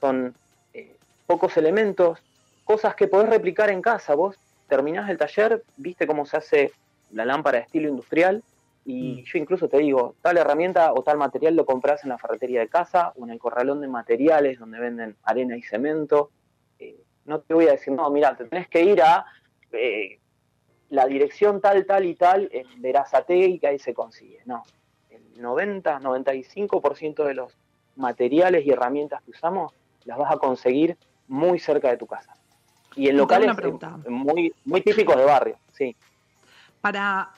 Son 0.00 0.34
eh, 0.74 0.96
pocos 1.26 1.56
elementos, 1.56 2.20
cosas 2.64 2.94
que 2.94 3.08
podés 3.08 3.28
replicar 3.28 3.70
en 3.70 3.82
casa. 3.82 4.14
Vos 4.14 4.36
terminás 4.68 5.08
el 5.10 5.18
taller, 5.18 5.62
viste 5.76 6.06
cómo 6.06 6.26
se 6.26 6.36
hace 6.36 6.72
la 7.12 7.24
lámpara 7.24 7.58
de 7.58 7.64
estilo 7.64 7.88
industrial 7.88 8.42
y 8.84 9.22
mm. 9.22 9.24
yo 9.24 9.38
incluso 9.38 9.68
te 9.68 9.78
digo, 9.78 10.14
tal 10.22 10.38
herramienta 10.38 10.92
o 10.92 11.02
tal 11.02 11.18
material 11.18 11.54
lo 11.54 11.64
compras 11.64 12.02
en 12.02 12.10
la 12.10 12.18
ferretería 12.18 12.60
de 12.60 12.68
casa 12.68 13.12
o 13.16 13.24
en 13.24 13.30
el 13.30 13.38
corralón 13.38 13.80
de 13.80 13.88
materiales 13.88 14.58
donde 14.58 14.80
venden 14.80 15.16
arena 15.24 15.56
y 15.56 15.62
cemento. 15.62 16.30
No 17.24 17.40
te 17.40 17.54
voy 17.54 17.68
a 17.68 17.72
decir, 17.72 17.92
no, 17.92 18.08
mira, 18.10 18.36
te 18.36 18.44
tenés 18.44 18.68
que 18.68 18.82
ir 18.82 19.02
a 19.02 19.24
eh, 19.72 20.18
la 20.90 21.06
dirección 21.06 21.60
tal, 21.60 21.86
tal 21.86 22.04
y 22.04 22.14
tal 22.14 22.48
en 22.52 22.82
Verazate 22.82 23.36
y 23.36 23.58
que 23.58 23.68
ahí 23.68 23.78
se 23.78 23.94
consigue. 23.94 24.40
No, 24.44 24.62
el 25.10 25.40
90, 25.40 26.00
95% 26.00 27.24
de 27.24 27.34
los 27.34 27.56
materiales 27.96 28.66
y 28.66 28.70
herramientas 28.70 29.22
que 29.22 29.30
usamos 29.30 29.72
las 30.04 30.18
vas 30.18 30.32
a 30.32 30.38
conseguir 30.38 30.96
muy 31.28 31.58
cerca 31.58 31.90
de 31.90 31.96
tu 31.96 32.06
casa. 32.06 32.34
Y 32.94 33.08
en 33.08 33.16
locales 33.16 33.56
muy, 34.06 34.52
muy 34.64 34.82
típicos 34.82 35.16
de 35.16 35.24
barrio, 35.24 35.56
sí. 35.72 35.96
Para 36.80 37.30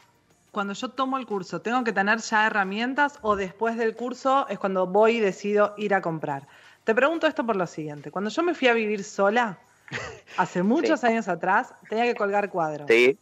cuando 0.50 0.72
yo 0.72 0.88
tomo 0.88 1.18
el 1.18 1.26
curso, 1.26 1.60
¿tengo 1.60 1.84
que 1.84 1.92
tener 1.92 2.18
ya 2.18 2.46
herramientas 2.46 3.18
o 3.22 3.36
después 3.36 3.76
del 3.76 3.94
curso 3.94 4.46
es 4.48 4.58
cuando 4.58 4.86
voy 4.86 5.16
y 5.16 5.20
decido 5.20 5.74
ir 5.76 5.94
a 5.94 6.00
comprar? 6.00 6.48
Te 6.84 6.94
pregunto 6.94 7.26
esto 7.26 7.44
por 7.44 7.56
lo 7.56 7.66
siguiente. 7.66 8.10
Cuando 8.10 8.30
yo 8.30 8.42
me 8.42 8.54
fui 8.54 8.68
a 8.68 8.72
vivir 8.72 9.04
sola, 9.04 9.58
hace 10.36 10.62
muchos 10.62 11.04
años 11.04 11.28
atrás, 11.28 11.74
tenía 11.88 12.04
que 12.04 12.14
colgar 12.14 12.50
cuadros. 12.50 12.86
Sí. 12.88 13.18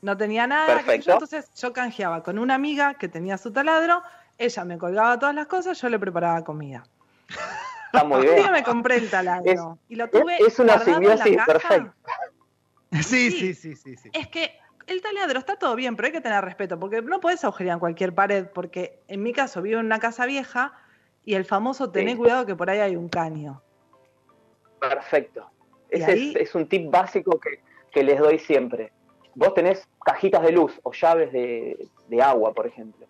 No 0.00 0.16
tenía 0.16 0.46
nada. 0.46 0.82
entonces 0.86 1.48
yo 1.54 1.72
canjeaba 1.72 2.22
con 2.22 2.38
una 2.38 2.54
amiga 2.54 2.94
que 2.94 3.08
tenía 3.08 3.38
su 3.38 3.52
taladro, 3.52 4.02
ella 4.36 4.64
me 4.64 4.78
colgaba 4.78 5.18
todas 5.18 5.34
las 5.34 5.46
cosas, 5.46 5.80
yo 5.80 5.88
le 5.88 5.98
preparaba 5.98 6.42
comida. 6.42 6.84
Está 7.86 8.04
muy 8.04 8.22
bien. 8.22 8.50
me 8.50 8.62
compré 8.62 8.96
el 8.96 9.10
taladro. 9.10 9.78
y 9.88 9.94
lo 9.94 10.08
tuve 10.08 10.38
es 10.38 10.58
una 10.58 10.78
simbiosis 10.78 11.36
perfecta. 11.46 11.94
Sí, 13.00 13.30
sí, 13.30 13.54
sí, 13.54 13.76
sí, 13.76 13.96
sí. 13.96 14.10
Es 14.12 14.28
que 14.28 14.58
el 14.86 15.00
taladro 15.00 15.38
está 15.38 15.56
todo 15.56 15.74
bien, 15.76 15.96
pero 15.96 16.06
hay 16.06 16.12
que 16.12 16.20
tener 16.20 16.44
respeto, 16.44 16.78
porque 16.78 17.00
no 17.00 17.20
puedes 17.20 17.44
agujerear 17.44 17.74
en 17.74 17.80
cualquier 17.80 18.14
pared, 18.14 18.46
porque 18.52 19.00
en 19.08 19.22
mi 19.22 19.32
caso 19.32 19.62
vivo 19.62 19.80
en 19.80 19.86
una 19.86 19.98
casa 19.98 20.26
vieja 20.26 20.72
y 21.24 21.34
el 21.34 21.44
famoso 21.44 21.90
tené 21.90 22.16
cuidado 22.16 22.44
que 22.46 22.56
por 22.56 22.68
ahí 22.68 22.80
hay 22.80 22.96
un 22.96 23.08
caño. 23.08 23.62
Perfecto. 24.80 25.48
Ese 25.92 26.42
es, 26.42 26.54
un 26.54 26.66
tip 26.66 26.90
básico 26.90 27.38
que, 27.38 28.02
les 28.02 28.18
doy 28.18 28.38
siempre. 28.38 28.92
Vos 29.34 29.52
tenés 29.54 29.86
cajitas 30.04 30.42
de 30.42 30.52
luz 30.52 30.80
o 30.82 30.92
llaves 30.92 31.32
de, 31.32 32.22
agua, 32.22 32.54
por 32.54 32.66
ejemplo. 32.66 33.06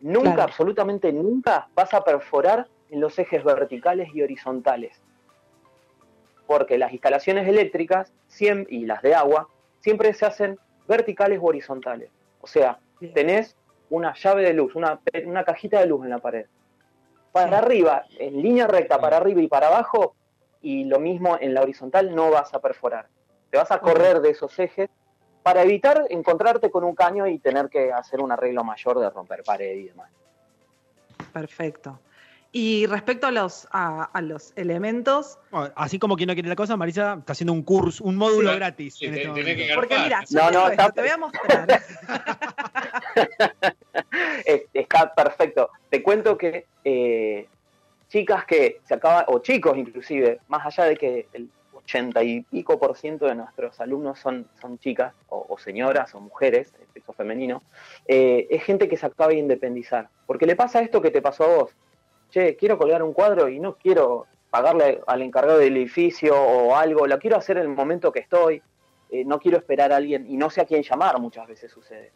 Nunca, 0.00 0.44
absolutamente 0.44 1.12
nunca, 1.12 1.68
vas 1.74 1.92
a 1.94 2.04
perforar 2.04 2.68
en 2.90 3.00
los 3.00 3.18
ejes 3.18 3.42
verticales 3.42 4.14
y 4.14 4.22
horizontales. 4.22 5.00
Porque 6.46 6.78
las 6.78 6.92
instalaciones 6.92 7.48
eléctricas 7.48 8.12
y 8.40 8.84
las 8.84 9.02
de 9.02 9.14
agua 9.14 9.48
siempre 9.80 10.12
se 10.12 10.26
hacen 10.26 10.58
verticales 10.86 11.38
o 11.40 11.46
horizontales. 11.46 12.10
O 12.40 12.46
sea, 12.46 12.78
tenés 13.14 13.56
una 13.90 14.14
llave 14.14 14.42
de 14.42 14.52
luz, 14.52 14.74
una, 14.74 15.00
una, 15.24 15.44
cajita 15.44 15.80
de 15.80 15.86
luz 15.86 16.04
en 16.04 16.10
la 16.10 16.18
pared. 16.18 16.46
Para 17.32 17.58
arriba, 17.58 18.04
en 18.18 18.42
línea 18.42 18.66
recta, 18.66 19.00
para 19.00 19.16
arriba 19.16 19.40
y 19.40 19.48
para 19.48 19.68
abajo, 19.68 20.14
y 20.68 20.84
lo 20.84 21.00
mismo 21.00 21.38
en 21.40 21.54
la 21.54 21.62
horizontal, 21.62 22.14
no 22.14 22.30
vas 22.30 22.52
a 22.52 22.60
perforar. 22.60 23.08
Te 23.50 23.56
vas 23.56 23.70
a 23.70 23.80
correr 23.80 24.20
de 24.20 24.28
esos 24.28 24.58
ejes 24.58 24.90
para 25.42 25.62
evitar 25.62 26.04
encontrarte 26.10 26.70
con 26.70 26.84
un 26.84 26.94
caño 26.94 27.26
y 27.26 27.38
tener 27.38 27.70
que 27.70 27.90
hacer 27.90 28.20
un 28.20 28.30
arreglo 28.32 28.62
mayor 28.64 29.00
de 29.00 29.08
romper 29.08 29.42
pared 29.44 29.76
y 29.76 29.84
demás. 29.84 30.10
Perfecto. 31.32 31.98
Y 32.52 32.84
respecto 32.84 33.26
a 33.26 33.30
los, 33.30 33.66
a, 33.72 34.10
los 34.20 34.52
elementos. 34.56 35.38
así 35.74 35.98
como 35.98 36.16
quien 36.16 36.26
no 36.26 36.34
quiere 36.34 36.50
la 36.50 36.56
cosa, 36.56 36.76
Marisa 36.76 37.16
está 37.18 37.32
haciendo 37.32 37.54
un 37.54 37.62
curso, 37.62 38.04
un 38.04 38.16
módulo 38.16 38.54
gratis. 38.54 38.98
Este 39.00 39.74
Porque 39.74 39.98
mira, 39.98 40.22
no, 40.32 40.50
no, 40.50 40.92
te 40.92 41.00
voy 41.00 41.10
a 41.10 41.16
mostrar. 41.16 41.66
está 44.74 45.14
perfecto. 45.14 45.70
Te 45.88 46.02
cuento 46.02 46.36
que 46.36 46.66
eh, 46.84 47.48
chicas 48.08 48.44
que 48.44 48.80
se 48.84 48.94
acaban, 48.94 49.24
o 49.28 49.38
chicos 49.40 49.76
inclusive, 49.76 50.40
más 50.48 50.66
allá 50.66 50.84
de 50.84 50.96
que 50.96 51.28
el 51.32 51.48
ochenta 51.72 52.22
y 52.22 52.42
pico 52.42 52.78
por 52.78 52.96
ciento 52.96 53.26
de 53.26 53.34
nuestros 53.34 53.80
alumnos 53.80 54.18
son, 54.18 54.46
son 54.60 54.78
chicas, 54.78 55.14
o, 55.28 55.56
señoras, 55.58 56.14
o 56.14 56.20
mujeres, 56.20 56.74
sexo 56.92 57.12
femenino, 57.12 57.62
eh, 58.06 58.46
es 58.50 58.62
gente 58.64 58.88
que 58.88 58.96
se 58.96 59.06
acaba 59.06 59.30
de 59.30 59.38
independizar. 59.38 60.08
Porque 60.26 60.46
le 60.46 60.56
pasa 60.56 60.80
esto 60.82 61.00
que 61.00 61.10
te 61.10 61.22
pasó 61.22 61.44
a 61.44 61.56
vos 61.56 61.76
che, 62.30 62.56
quiero 62.56 62.78
colgar 62.78 63.02
un 63.02 63.12
cuadro 63.12 63.48
y 63.48 63.58
no 63.58 63.76
quiero 63.76 64.26
pagarle 64.50 65.00
al 65.06 65.22
encargado 65.22 65.58
del 65.58 65.76
edificio 65.76 66.34
o 66.40 66.74
algo, 66.74 67.06
lo 67.06 67.18
quiero 67.18 67.36
hacer 67.36 67.58
en 67.58 67.64
el 67.64 67.68
momento 67.68 68.12
que 68.12 68.20
estoy, 68.20 68.62
eh, 69.10 69.24
no 69.24 69.38
quiero 69.38 69.58
esperar 69.58 69.92
a 69.92 69.96
alguien 69.96 70.26
y 70.28 70.36
no 70.36 70.50
sé 70.50 70.62
a 70.62 70.64
quién 70.64 70.82
llamar, 70.82 71.18
muchas 71.20 71.46
veces 71.46 71.70
sucede. 71.70 72.12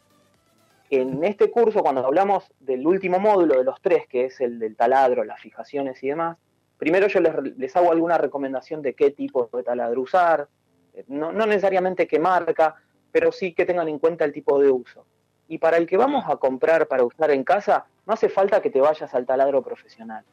En 0.95 1.23
este 1.23 1.49
curso, 1.49 1.81
cuando 1.81 2.05
hablamos 2.05 2.53
del 2.59 2.85
último 2.85 3.17
módulo 3.17 3.57
de 3.57 3.63
los 3.63 3.81
tres, 3.81 4.07
que 4.07 4.25
es 4.25 4.39
el 4.41 4.59
del 4.59 4.75
taladro, 4.75 5.23
las 5.23 5.41
fijaciones 5.41 6.03
y 6.03 6.09
demás, 6.09 6.37
primero 6.77 7.07
yo 7.07 7.19
les, 7.19 7.75
hago 7.75 7.91
alguna 7.91 8.19
recomendación 8.19 8.83
de 8.83 8.93
qué 8.93 9.09
tipo 9.09 9.49
de 9.51 9.63
taladro 9.63 10.01
usar, 10.01 10.47
eh, 10.93 11.03
no, 11.07 11.31
no 11.31 11.47
necesariamente 11.47 12.07
qué 12.07 12.19
marca, 12.19 12.75
pero 13.11 13.31
sí 13.31 13.53
que 13.53 13.65
tengan 13.65 13.87
en 13.87 13.97
cuenta 13.97 14.23
el 14.23 14.31
tipo 14.31 14.61
de 14.61 14.69
uso. 14.69 15.03
Y 15.47 15.57
para 15.57 15.77
el 15.77 15.87
que 15.87 15.97
vamos 15.97 16.25
a 16.27 16.35
comprar 16.35 16.87
para 16.87 17.03
usar 17.03 17.31
en 17.31 17.43
casa, 17.43 17.87
no 18.05 18.13
hace 18.13 18.29
falta 18.29 18.61
que 18.61 18.69
te 18.69 18.79
vayas 18.79 19.15
al 19.15 19.25
taladro 19.25 19.63
profesional. 19.63 20.23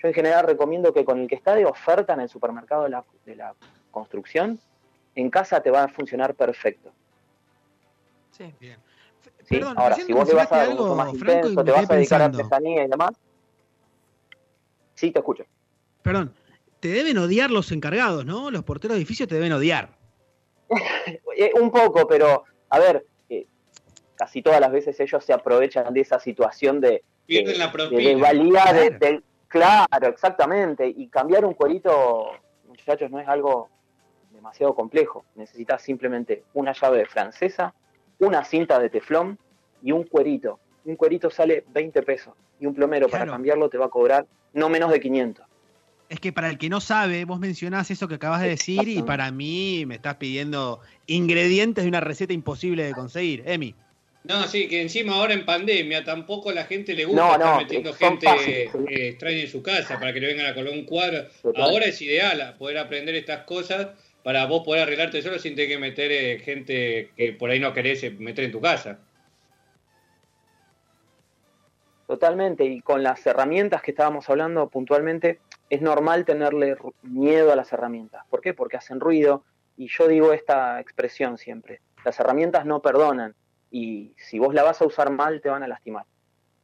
Yo 0.00 0.08
en 0.08 0.14
general 0.14 0.44
recomiendo 0.44 0.92
que 0.92 1.04
con 1.04 1.20
el 1.20 1.28
que 1.28 1.36
está 1.36 1.54
de 1.54 1.66
oferta 1.66 2.14
en 2.14 2.20
el 2.22 2.28
supermercado 2.28 2.82
de 2.82 3.36
la, 3.36 3.54
construcción, 3.92 4.58
en 5.14 5.30
casa 5.30 5.60
te 5.60 5.70
va 5.70 5.84
a 5.84 5.88
funcionar 5.88 6.34
perfecto. 6.34 6.90
Sí. 8.32 8.52
Bien. 8.58 8.89
Ahora, 9.76 9.96
si 9.96 10.12
vos 10.12 10.28
te 10.28 10.34
vas 10.34 10.50
a 10.52 10.62
algo 10.62 10.94
más 10.94 11.12
intenso, 11.12 11.64
te 11.64 11.70
vas 11.72 11.90
a 11.90 11.94
dedicar 11.94 12.22
a 12.22 12.24
artesanía 12.26 12.84
y 12.84 12.88
demás. 12.88 13.10
Sí, 14.94 15.10
te 15.10 15.18
escucho. 15.18 15.44
Perdón, 16.02 16.34
te 16.78 16.88
deben 16.88 17.18
odiar 17.18 17.50
los 17.50 17.72
encargados, 17.72 18.24
¿no? 18.24 18.50
Los 18.50 18.64
porteros 18.64 18.94
de 18.94 18.98
edificios 18.98 19.28
te 19.28 19.34
deben 19.34 19.52
odiar. 19.52 19.90
Eh, 21.36 21.52
un 21.58 21.70
poco, 21.70 22.06
pero 22.06 22.44
a 22.68 22.78
ver, 22.78 23.06
casi 24.20 24.42
todas 24.42 24.60
las 24.60 24.70
veces 24.70 25.00
ellos 25.00 25.24
se 25.24 25.32
aprovechan 25.32 25.94
de 25.94 26.02
esa 26.02 26.20
situación 26.20 26.78
de, 26.78 27.02
Pierden 27.24 27.58
la 27.58 27.68
de, 27.68 28.16
valía 28.16 28.64
de, 28.74 29.22
claro, 29.48 30.08
exactamente. 30.08 30.86
Y 30.86 31.08
cambiar 31.08 31.46
un 31.46 31.54
cuerito, 31.54 32.32
muchachos, 32.68 33.10
no 33.10 33.18
es 33.18 33.26
algo 33.26 33.70
demasiado 34.30 34.74
complejo. 34.74 35.24
Necesitas 35.36 35.80
simplemente 35.80 36.44
una 36.52 36.74
llave 36.74 37.06
francesa, 37.06 37.72
una 38.20 38.44
cinta 38.44 38.78
de 38.78 38.88
teflón 38.90 39.38
y 39.82 39.92
un 39.92 40.04
cuerito. 40.04 40.60
Un 40.84 40.96
cuerito 40.96 41.30
sale 41.30 41.64
20 41.72 42.02
pesos 42.02 42.34
y 42.58 42.66
un 42.66 42.74
plomero 42.74 43.08
para 43.08 43.26
cambiarlo 43.26 43.68
te 43.68 43.78
va 43.78 43.86
a 43.86 43.90
cobrar 43.90 44.26
no 44.52 44.68
menos 44.68 44.90
de 44.90 45.00
500. 45.00 45.44
Es 46.08 46.18
que 46.18 46.32
para 46.32 46.50
el 46.50 46.58
que 46.58 46.68
no 46.68 46.80
sabe, 46.80 47.24
vos 47.24 47.38
mencionás 47.38 47.90
eso 47.90 48.08
que 48.08 48.16
acabas 48.16 48.42
de 48.42 48.48
decir 48.48 48.88
y 48.88 49.02
para 49.02 49.30
mí 49.30 49.84
me 49.86 49.94
estás 49.94 50.16
pidiendo 50.16 50.80
ingredientes 51.06 51.84
de 51.84 51.88
una 51.88 52.00
receta 52.00 52.32
imposible 52.32 52.84
de 52.84 52.92
conseguir. 52.92 53.44
Emi. 53.46 53.74
No, 54.24 54.46
sí, 54.46 54.68
que 54.68 54.82
encima 54.82 55.14
ahora 55.14 55.32
en 55.32 55.46
pandemia 55.46 56.04
tampoco 56.04 56.50
a 56.50 56.52
la 56.52 56.64
gente 56.64 56.94
le 56.94 57.06
gusta 57.06 57.32
estar 57.32 57.58
metiendo 57.58 57.94
gente 57.94 58.26
eh, 58.26 59.08
extraña 59.08 59.38
en 59.38 59.48
su 59.48 59.62
casa 59.62 59.98
para 59.98 60.12
que 60.12 60.20
le 60.20 60.26
vengan 60.26 60.46
a 60.46 60.54
colar 60.54 60.74
un 60.74 60.84
cuadro. 60.84 61.26
Ahora 61.56 61.86
es 61.86 62.02
ideal 62.02 62.54
poder 62.58 62.78
aprender 62.78 63.14
estas 63.14 63.44
cosas 63.44 63.88
para 64.22 64.46
vos 64.46 64.62
poder 64.64 64.82
arreglarte 64.82 65.22
solo 65.22 65.38
sin 65.38 65.54
tener 65.54 65.70
que 65.70 65.78
meter 65.78 66.12
eh, 66.12 66.38
gente 66.38 67.10
que 67.16 67.32
por 67.32 67.50
ahí 67.50 67.60
no 67.60 67.72
querés 67.72 68.02
eh, 68.04 68.10
meter 68.10 68.44
en 68.44 68.52
tu 68.52 68.60
casa. 68.60 68.98
Totalmente, 72.06 72.64
y 72.64 72.80
con 72.80 73.02
las 73.02 73.24
herramientas 73.26 73.82
que 73.82 73.92
estábamos 73.92 74.28
hablando 74.28 74.68
puntualmente, 74.68 75.40
es 75.68 75.80
normal 75.80 76.24
tenerle 76.24 76.76
miedo 77.02 77.52
a 77.52 77.56
las 77.56 77.72
herramientas. 77.72 78.24
¿Por 78.28 78.40
qué? 78.40 78.52
Porque 78.52 78.76
hacen 78.76 78.98
ruido, 78.98 79.44
y 79.76 79.88
yo 79.88 80.08
digo 80.08 80.32
esta 80.32 80.80
expresión 80.80 81.38
siempre, 81.38 81.80
las 82.04 82.18
herramientas 82.18 82.66
no 82.66 82.82
perdonan 82.82 83.34
y 83.70 84.12
si 84.16 84.38
vos 84.38 84.52
la 84.54 84.62
vas 84.62 84.82
a 84.82 84.86
usar 84.86 85.10
mal 85.10 85.40
te 85.40 85.48
van 85.48 85.62
a 85.62 85.68
lastimar. 85.68 86.04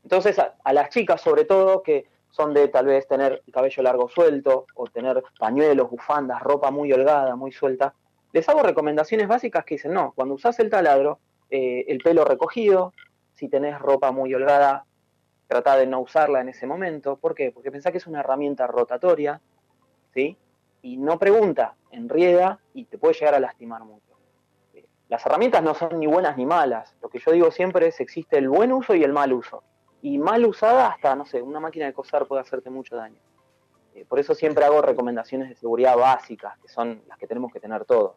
Entonces 0.03 0.39
a, 0.39 0.73
las 0.73 0.91
chicas 0.91 1.21
sobre 1.21 1.45
todo 1.45 1.83
que 1.83 2.07
son 2.37 2.53
de 2.53 2.69
tal 2.69 2.87
vez 2.87 3.09
tener 3.09 3.43
el 3.47 3.53
cabello 3.53 3.83
largo 3.83 4.09
suelto 4.11 4.67
o 4.75 4.87
tener 4.87 5.23
pañuelos, 5.39 5.89
bufandas, 5.91 6.43
ropa 6.43 6.71
muy 6.71 6.93
holgada, 6.93 7.35
muy 7.35 7.51
suelta, 7.51 7.95
les 8.33 8.47
hago 8.51 8.63
recomendaciones 8.63 9.27
básicas 9.27 9.65
que 9.65 9.77
dicen, 9.77 9.95
no, 9.95 10.13
cuando 10.15 10.35
usás 10.35 10.59
el 10.61 10.69
taladro, 10.69 11.19
eh, 11.49 11.87
el 11.89 11.99
pelo 11.99 12.25
recogido, 12.25 12.93
si 13.35 13.49
tenés 13.49 13.79
ropa 13.79 14.13
muy 14.13 14.35
holgada, 14.35 14.85
trata 15.47 15.77
de 15.77 15.87
no 15.87 16.01
usarla 16.01 16.43
en 16.43 16.51
ese 16.51 16.67
momento. 16.67 17.17
¿Por 17.17 17.35
qué? 17.35 17.53
Porque 17.53 17.73
pensá 17.73 17.91
que 17.91 17.99
es 17.99 18.07
una 18.07 18.21
herramienta 18.21 18.67
rotatoria, 18.67 19.41
¿sí? 20.13 20.37
Y 20.83 20.99
no 20.99 21.19
pregunta, 21.19 21.77
enrieda 21.91 22.61
y 22.75 22.85
te 22.85 22.99
puede 22.99 23.15
llegar 23.15 23.35
a 23.35 23.41
lastimar 23.41 23.83
mucho. 23.85 24.03
Las 25.09 25.25
herramientas 25.25 25.63
no 25.63 25.73
son 25.75 25.99
ni 25.99 26.07
buenas 26.07 26.37
ni 26.37 26.45
malas. 26.45 26.95
Lo 27.01 27.09
que 27.09 27.21
yo 27.21 27.31
digo 27.31 27.51
siempre 27.51 27.87
es 27.87 28.01
existe 28.01 28.37
el 28.37 28.49
buen 28.51 28.73
uso 28.73 28.95
y 28.95 29.05
el 29.05 29.13
mal 29.13 29.33
uso. 29.33 29.63
Y 30.03 30.19
mal 30.19 30.45
usada 30.45 30.89
hasta, 30.89 31.15
no 31.17 31.27
sé, 31.27 31.43
una 31.43 31.61
máquina 31.61 31.87
de 31.87 31.93
coser 31.93 32.27
puede 32.27 32.43
hacerte 32.43 32.71
mucho 32.71 32.97
daño. 32.97 33.17
Eh, 33.95 34.05
por 34.07 34.19
eso 34.19 34.35
siempre 34.35 34.65
hago 34.65 34.83
recomendaciones 34.83 35.49
de 35.49 35.57
seguridad 35.57 35.97
básicas, 35.97 36.59
que 36.59 36.69
son 36.69 37.03
las 37.09 37.19
que 37.19 37.27
tenemos 37.27 37.53
que 37.53 37.61
tener 37.61 37.85
todos. 37.85 38.13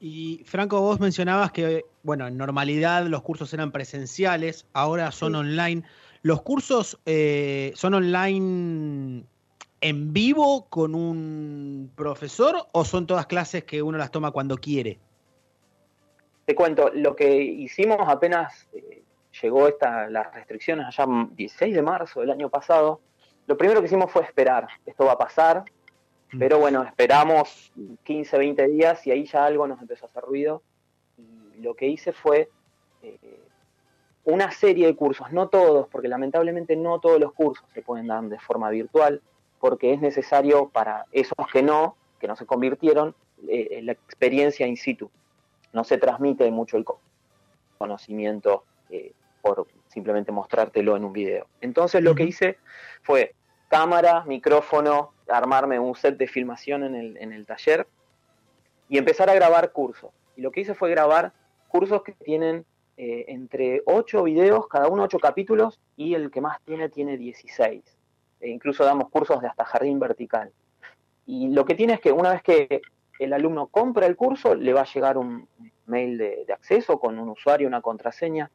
Y 0.00 0.42
Franco, 0.46 0.80
vos 0.80 0.98
mencionabas 0.98 1.52
que, 1.52 1.84
bueno, 2.02 2.26
en 2.26 2.36
normalidad 2.36 3.06
los 3.06 3.22
cursos 3.22 3.54
eran 3.54 3.70
presenciales, 3.70 4.66
ahora 4.72 5.12
son 5.12 5.36
online. 5.36 5.84
¿Los 6.22 6.42
cursos 6.42 6.98
eh, 7.06 7.72
son 7.76 7.94
online 7.94 9.24
en 9.80 10.12
vivo 10.12 10.66
con 10.68 10.94
un 10.94 11.92
profesor 11.94 12.66
o 12.72 12.84
son 12.84 13.06
todas 13.06 13.26
clases 13.26 13.64
que 13.64 13.82
uno 13.82 13.98
las 13.98 14.10
toma 14.10 14.32
cuando 14.32 14.56
quiere? 14.56 14.98
Te 16.46 16.56
cuento, 16.56 16.90
lo 16.92 17.14
que 17.14 17.36
hicimos 17.40 17.98
apenas 18.08 18.68
eh, 18.72 18.91
llegó 19.42 19.68
esta, 19.68 20.08
las 20.08 20.32
restricciones 20.34 20.86
allá 20.86 21.06
16 21.32 21.74
de 21.74 21.82
marzo 21.82 22.20
del 22.20 22.30
año 22.30 22.48
pasado, 22.48 23.00
lo 23.46 23.56
primero 23.56 23.80
que 23.80 23.86
hicimos 23.86 24.10
fue 24.10 24.22
esperar, 24.22 24.68
esto 24.86 25.04
va 25.04 25.12
a 25.12 25.18
pasar, 25.18 25.64
mm. 26.32 26.38
pero 26.38 26.58
bueno, 26.58 26.82
esperamos 26.82 27.72
15, 28.04 28.38
20 28.38 28.68
días 28.68 29.06
y 29.06 29.10
ahí 29.10 29.24
ya 29.24 29.44
algo 29.44 29.66
nos 29.66 29.80
empezó 29.80 30.06
a 30.06 30.08
hacer 30.08 30.22
ruido. 30.22 30.62
Y 31.18 31.60
lo 31.60 31.74
que 31.74 31.86
hice 31.86 32.12
fue 32.12 32.48
eh, 33.02 33.40
una 34.24 34.50
serie 34.52 34.86
de 34.86 34.94
cursos, 34.96 35.32
no 35.32 35.48
todos, 35.48 35.88
porque 35.88 36.08
lamentablemente 36.08 36.76
no 36.76 37.00
todos 37.00 37.20
los 37.20 37.32
cursos 37.32 37.66
se 37.74 37.82
pueden 37.82 38.06
dar 38.06 38.22
de 38.24 38.38
forma 38.38 38.70
virtual, 38.70 39.20
porque 39.58 39.92
es 39.92 40.00
necesario 40.00 40.68
para 40.68 41.06
esos 41.12 41.46
que 41.52 41.62
no, 41.62 41.96
que 42.20 42.28
no 42.28 42.36
se 42.36 42.46
convirtieron, 42.46 43.14
eh, 43.48 43.80
la 43.82 43.92
experiencia 43.92 44.66
in 44.66 44.76
situ. 44.76 45.10
No 45.72 45.84
se 45.84 45.98
transmite 45.98 46.50
mucho 46.50 46.76
el 46.76 46.84
conocimiento 47.78 48.64
eh, 48.90 49.12
por 49.42 49.66
simplemente 49.88 50.32
mostrártelo 50.32 50.96
en 50.96 51.04
un 51.04 51.12
video. 51.12 51.46
Entonces 51.60 52.02
lo 52.02 52.14
que 52.14 52.24
hice 52.24 52.58
fue 53.02 53.34
cámara, 53.68 54.24
micrófono, 54.24 55.12
armarme 55.28 55.78
un 55.78 55.94
set 55.94 56.16
de 56.16 56.26
filmación 56.26 56.84
en 56.84 56.94
el, 56.94 57.16
en 57.18 57.32
el 57.32 57.44
taller 57.44 57.86
y 58.88 58.98
empezar 58.98 59.28
a 59.28 59.34
grabar 59.34 59.72
cursos. 59.72 60.10
Y 60.36 60.42
lo 60.42 60.50
que 60.50 60.60
hice 60.60 60.74
fue 60.74 60.90
grabar 60.90 61.32
cursos 61.68 62.02
que 62.02 62.12
tienen 62.12 62.64
eh, 62.96 63.24
entre 63.28 63.82
8 63.86 64.22
videos, 64.24 64.68
cada 64.68 64.88
uno 64.88 65.04
8 65.04 65.18
capítulos, 65.18 65.80
y 65.96 66.14
el 66.14 66.30
que 66.30 66.40
más 66.40 66.60
tiene 66.62 66.88
tiene 66.88 67.16
16. 67.16 67.82
E 68.40 68.48
incluso 68.48 68.84
damos 68.84 69.08
cursos 69.08 69.40
de 69.40 69.48
hasta 69.48 69.64
jardín 69.64 69.98
vertical. 69.98 70.52
Y 71.26 71.48
lo 71.48 71.64
que 71.64 71.74
tiene 71.74 71.94
es 71.94 72.00
que 72.00 72.12
una 72.12 72.32
vez 72.32 72.42
que 72.42 72.82
el 73.18 73.32
alumno 73.32 73.68
compra 73.68 74.06
el 74.06 74.16
curso, 74.16 74.54
le 74.54 74.72
va 74.72 74.82
a 74.82 74.92
llegar 74.92 75.16
un 75.16 75.48
mail 75.86 76.18
de, 76.18 76.44
de 76.46 76.52
acceso 76.52 76.98
con 76.98 77.18
un 77.18 77.30
usuario, 77.30 77.68
una 77.68 77.80
contraseña, 77.80 78.50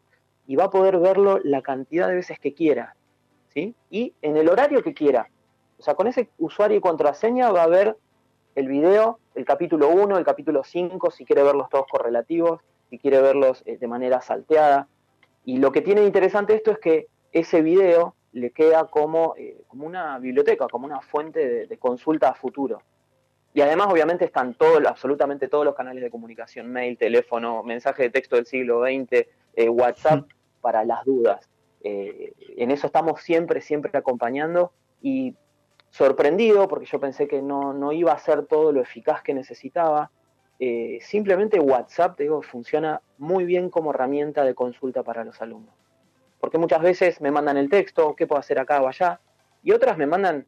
y 0.47 0.55
va 0.55 0.65
a 0.65 0.69
poder 0.69 0.97
verlo 0.97 1.39
la 1.43 1.61
cantidad 1.61 2.07
de 2.07 2.15
veces 2.15 2.39
que 2.39 2.53
quiera, 2.53 2.95
¿sí? 3.49 3.75
Y 3.89 4.13
en 4.21 4.37
el 4.37 4.49
horario 4.49 4.81
que 4.81 4.93
quiera. 4.93 5.29
O 5.77 5.83
sea, 5.83 5.93
con 5.93 6.07
ese 6.07 6.29
usuario 6.39 6.77
y 6.77 6.81
contraseña 6.81 7.51
va 7.51 7.63
a 7.63 7.67
ver 7.67 7.97
el 8.55 8.67
video, 8.67 9.19
el 9.35 9.45
capítulo 9.45 9.89
1, 9.89 10.17
el 10.17 10.25
capítulo 10.25 10.63
5, 10.63 11.11
si 11.11 11.25
quiere 11.25 11.43
verlos 11.43 11.69
todos 11.69 11.85
correlativos, 11.91 12.61
si 12.89 12.97
quiere 12.97 13.21
verlos 13.21 13.61
eh, 13.65 13.77
de 13.77 13.87
manera 13.87 14.21
salteada. 14.21 14.87
Y 15.45 15.57
lo 15.57 15.71
que 15.71 15.81
tiene 15.81 16.03
interesante 16.03 16.55
esto 16.55 16.71
es 16.71 16.79
que 16.79 17.07
ese 17.31 17.61
video 17.61 18.15
le 18.31 18.51
queda 18.51 18.85
como, 18.85 19.35
eh, 19.37 19.61
como 19.67 19.85
una 19.85 20.17
biblioteca, 20.19 20.67
como 20.67 20.85
una 20.85 21.01
fuente 21.01 21.67
de, 21.67 21.77
consulta 21.77 22.29
a 22.29 22.33
futuro. 22.33 22.81
Y 23.53 23.61
además, 23.61 23.87
obviamente, 23.91 24.25
están 24.25 24.53
todos, 24.53 24.83
absolutamente 24.85 25.47
todos 25.47 25.65
los 25.65 25.75
canales 25.75 26.03
de 26.03 26.11
comunicación, 26.11 26.71
mail, 26.71 26.97
teléfono, 26.97 27.63
mensaje 27.63 28.03
de 28.03 28.09
texto 28.09 28.35
del 28.35 28.45
siglo 28.45 28.83
XX, 28.83 29.27
eh, 29.55 29.69
WhatsApp, 29.69 30.25
para 30.61 30.83
las 30.83 31.05
dudas. 31.05 31.49
Eh, 31.83 32.33
en 32.57 32.71
eso 32.71 32.87
estamos 32.87 33.21
siempre, 33.21 33.61
siempre 33.61 33.91
acompañando 33.97 34.71
y 35.01 35.35
sorprendido 35.89 36.67
porque 36.67 36.85
yo 36.85 36.99
pensé 36.99 37.27
que 37.27 37.41
no, 37.41 37.91
iba 37.91 38.11
a 38.11 38.19
ser 38.19 38.45
todo 38.45 38.71
lo 38.71 38.81
eficaz 38.81 39.21
que 39.21 39.33
necesitaba. 39.33 40.11
Eh, 40.59 40.99
simplemente 41.01 41.59
WhatsApp, 41.59 42.19
digo, 42.19 42.41
funciona 42.41 43.01
muy 43.17 43.45
bien 43.45 43.69
como 43.69 43.91
herramienta 43.91 44.43
de 44.43 44.55
consulta 44.55 45.03
para 45.03 45.23
los 45.23 45.41
alumnos. 45.41 45.75
Porque 46.39 46.57
muchas 46.57 46.81
veces 46.81 47.21
me 47.21 47.31
mandan 47.31 47.57
el 47.57 47.69
texto, 47.69 48.15
qué 48.15 48.27
puedo 48.27 48.39
hacer 48.39 48.59
acá 48.59 48.81
o 48.81 48.87
allá, 48.87 49.19
y 49.63 49.71
otras 49.71 49.97
me 49.97 50.07
mandan 50.07 50.47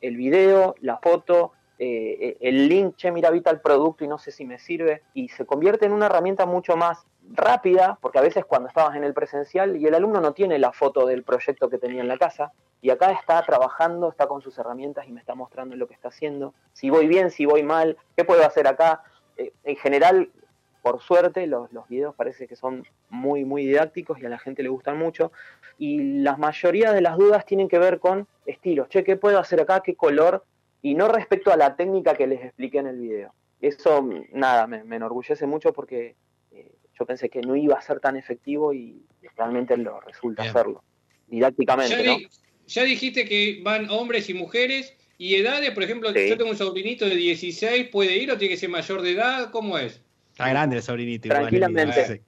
el 0.00 0.16
video, 0.16 0.74
la 0.80 0.98
foto, 0.98 1.52
eh, 1.78 2.36
el 2.40 2.68
link, 2.68 2.96
che, 2.96 3.10
mira, 3.10 3.28
habita 3.28 3.50
el 3.50 3.60
producto 3.60 4.04
y 4.04 4.08
no 4.08 4.18
sé 4.18 4.32
si 4.32 4.44
me 4.44 4.58
sirve, 4.58 5.02
y 5.14 5.28
se 5.28 5.46
convierte 5.46 5.86
en 5.86 5.92
una 5.92 6.06
herramienta 6.06 6.46
mucho 6.46 6.76
más 6.76 7.06
rápida, 7.30 7.98
porque 8.00 8.18
a 8.18 8.22
veces 8.22 8.44
cuando 8.44 8.68
estabas 8.68 8.96
en 8.96 9.04
el 9.04 9.14
presencial 9.14 9.76
y 9.76 9.86
el 9.86 9.94
alumno 9.94 10.20
no 10.20 10.32
tiene 10.32 10.58
la 10.58 10.72
foto 10.72 11.06
del 11.06 11.22
proyecto 11.22 11.68
que 11.68 11.78
tenía 11.78 12.00
en 12.00 12.08
la 12.08 12.18
casa, 12.18 12.52
y 12.80 12.90
acá 12.90 13.10
está 13.12 13.42
trabajando, 13.42 14.08
está 14.08 14.26
con 14.26 14.40
sus 14.40 14.56
herramientas 14.58 15.06
y 15.08 15.12
me 15.12 15.20
está 15.20 15.34
mostrando 15.34 15.76
lo 15.76 15.88
que 15.88 15.94
está 15.94 16.08
haciendo, 16.08 16.54
si 16.72 16.90
voy 16.90 17.06
bien, 17.06 17.30
si 17.30 17.44
voy 17.44 17.62
mal, 17.62 17.96
qué 18.16 18.24
puedo 18.24 18.44
hacer 18.46 18.66
acá. 18.66 19.02
Eh, 19.36 19.52
en 19.64 19.76
general, 19.76 20.30
por 20.82 21.00
suerte, 21.00 21.46
los, 21.46 21.72
los 21.72 21.88
videos 21.88 22.14
parece 22.14 22.46
que 22.46 22.56
son 22.56 22.86
muy, 23.10 23.44
muy 23.44 23.66
didácticos 23.66 24.20
y 24.20 24.26
a 24.26 24.28
la 24.28 24.38
gente 24.38 24.62
le 24.62 24.68
gustan 24.68 24.96
mucho, 24.96 25.32
y 25.76 26.22
la 26.22 26.36
mayoría 26.36 26.92
de 26.92 27.02
las 27.02 27.16
dudas 27.16 27.44
tienen 27.44 27.68
que 27.68 27.78
ver 27.78 27.98
con 27.98 28.26
estilos, 28.46 28.88
che, 28.88 29.04
¿qué 29.04 29.16
puedo 29.16 29.38
hacer 29.38 29.60
acá? 29.60 29.80
¿Qué 29.80 29.94
color? 29.94 30.44
Y 30.82 30.94
no 30.94 31.08
respecto 31.08 31.52
a 31.52 31.56
la 31.56 31.76
técnica 31.76 32.14
que 32.14 32.26
les 32.26 32.44
expliqué 32.44 32.78
en 32.78 32.86
el 32.86 32.98
video. 32.98 33.34
Eso, 33.60 34.08
nada, 34.32 34.66
me, 34.66 34.84
me 34.84 34.96
enorgullece 34.96 35.46
mucho 35.46 35.72
porque 35.72 36.16
yo 36.98 37.06
pensé 37.06 37.28
que 37.28 37.40
no 37.40 37.54
iba 37.56 37.76
a 37.76 37.82
ser 37.82 38.00
tan 38.00 38.16
efectivo 38.16 38.72
y 38.72 39.02
realmente 39.36 39.76
lo 39.76 40.00
resulta 40.00 40.42
hacerlo, 40.42 40.82
didácticamente. 41.28 42.04
Ya, 42.04 42.12
¿no? 42.12 42.18
ya 42.66 42.84
dijiste 42.84 43.24
que 43.24 43.60
van 43.62 43.88
hombres 43.90 44.28
y 44.28 44.34
mujeres 44.34 44.94
y 45.16 45.36
edades, 45.36 45.70
por 45.72 45.82
ejemplo, 45.82 46.12
yo 46.12 46.36
tengo 46.36 46.50
un 46.50 46.56
sobrinito 46.56 47.04
de 47.08 47.14
16, 47.14 47.88
¿puede 47.88 48.16
ir 48.16 48.30
o 48.30 48.38
tiene 48.38 48.54
que 48.54 48.60
ser 48.60 48.68
mayor 48.68 49.02
de 49.02 49.12
edad? 49.12 49.50
¿Cómo 49.50 49.78
es? 49.78 50.02
Está 50.32 50.48
grande 50.48 50.76
el 50.76 50.82
sobrinito. 50.82 51.28
Tranquilamente. 51.28 52.22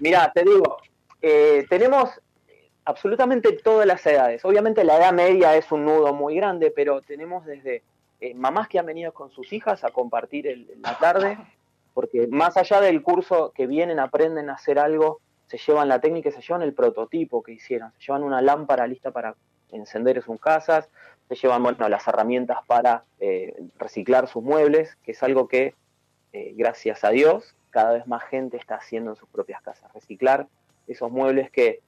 Mira, 0.00 0.30
te 0.34 0.42
digo, 0.42 0.78
eh, 1.22 1.64
tenemos 1.68 2.10
absolutamente 2.84 3.52
todas 3.52 3.86
las 3.86 4.04
edades. 4.06 4.44
Obviamente 4.44 4.84
la 4.84 4.98
edad 4.98 5.12
media 5.12 5.56
es 5.56 5.70
un 5.72 5.84
nudo 5.84 6.12
muy 6.12 6.36
grande, 6.36 6.70
pero 6.70 7.00
tenemos 7.00 7.46
desde 7.46 7.82
eh, 8.24 8.34
mamás 8.34 8.68
que 8.68 8.78
han 8.78 8.86
venido 8.86 9.12
con 9.12 9.30
sus 9.30 9.52
hijas 9.52 9.84
a 9.84 9.90
compartir 9.90 10.66
la 10.80 10.96
tarde 10.98 11.36
porque 11.94 12.26
más 12.26 12.56
allá 12.56 12.80
del 12.80 13.02
curso 13.02 13.52
que 13.54 13.66
vienen, 13.66 14.00
aprenden 14.00 14.50
a 14.50 14.54
hacer 14.54 14.78
algo, 14.78 15.20
se 15.46 15.58
llevan 15.58 15.88
la 15.88 16.00
técnica, 16.00 16.30
se 16.32 16.40
llevan 16.40 16.62
el 16.62 16.74
prototipo 16.74 17.42
que 17.42 17.52
hicieron, 17.52 17.92
se 17.92 18.06
llevan 18.06 18.24
una 18.24 18.42
lámpara 18.42 18.86
lista 18.86 19.12
para 19.12 19.36
encender 19.70 20.22
sus 20.22 20.40
casas, 20.40 20.88
se 21.28 21.36
llevan 21.36 21.62
las 21.78 22.08
herramientas 22.08 22.58
para 22.66 23.04
eh, 23.20 23.54
reciclar 23.78 24.26
sus 24.26 24.42
muebles, 24.42 24.96
que 25.04 25.12
es 25.12 25.22
algo 25.22 25.46
que, 25.46 25.74
eh, 26.32 26.52
gracias 26.56 27.04
a 27.04 27.10
Dios, 27.10 27.54
cada 27.70 27.92
vez 27.92 28.06
más 28.06 28.24
gente 28.24 28.56
está 28.56 28.76
haciendo 28.76 29.10
en 29.10 29.16
sus 29.16 29.28
propias 29.28 29.62
casas. 29.62 29.92
Reciclar 29.92 30.48
esos 30.88 31.10
muebles 31.10 31.50
que 31.50 31.80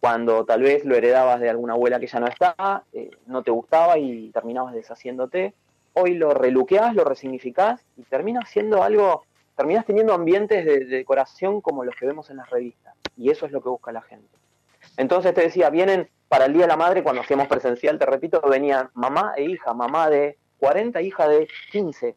cuando 0.00 0.44
tal 0.44 0.62
vez 0.62 0.84
lo 0.84 0.94
heredabas 0.94 1.40
de 1.40 1.50
alguna 1.50 1.74
abuela 1.74 2.00
que 2.00 2.06
ya 2.06 2.20
no 2.20 2.28
está, 2.28 2.84
no 3.26 3.42
te 3.42 3.50
gustaba 3.50 3.98
y 3.98 4.30
terminabas 4.30 4.72
deshaciéndote, 4.72 5.52
hoy 5.94 6.14
lo 6.14 6.34
reluqueás, 6.34 6.94
lo 6.94 7.04
resignificás 7.04 7.84
y 7.96 8.02
termina 8.02 8.44
siendo 8.46 8.82
algo 8.82 9.24
terminas 9.60 9.84
teniendo 9.84 10.14
ambientes 10.14 10.64
de, 10.64 10.86
decoración 10.86 11.60
como 11.60 11.84
los 11.84 11.94
que 11.94 12.06
vemos 12.06 12.30
en 12.30 12.38
las 12.38 12.48
revistas. 12.48 12.94
Y 13.18 13.30
eso 13.30 13.44
es 13.44 13.52
lo 13.52 13.60
que 13.60 13.68
busca 13.68 13.92
la 13.92 14.00
gente. 14.00 14.30
Entonces 14.96 15.34
te 15.34 15.42
decía, 15.42 15.68
vienen 15.68 16.08
para 16.28 16.46
el 16.46 16.54
Día 16.54 16.62
de 16.62 16.68
la 16.68 16.78
Madre, 16.78 17.02
cuando 17.02 17.20
hacíamos 17.20 17.46
presencial, 17.46 17.98
te 17.98 18.06
repito, 18.06 18.40
venían 18.40 18.88
mamá 18.94 19.34
e 19.36 19.44
hija, 19.44 19.74
mamá 19.74 20.08
de 20.08 20.38
40, 20.60 21.02
hija 21.02 21.28
de 21.28 21.46
15. 21.72 22.16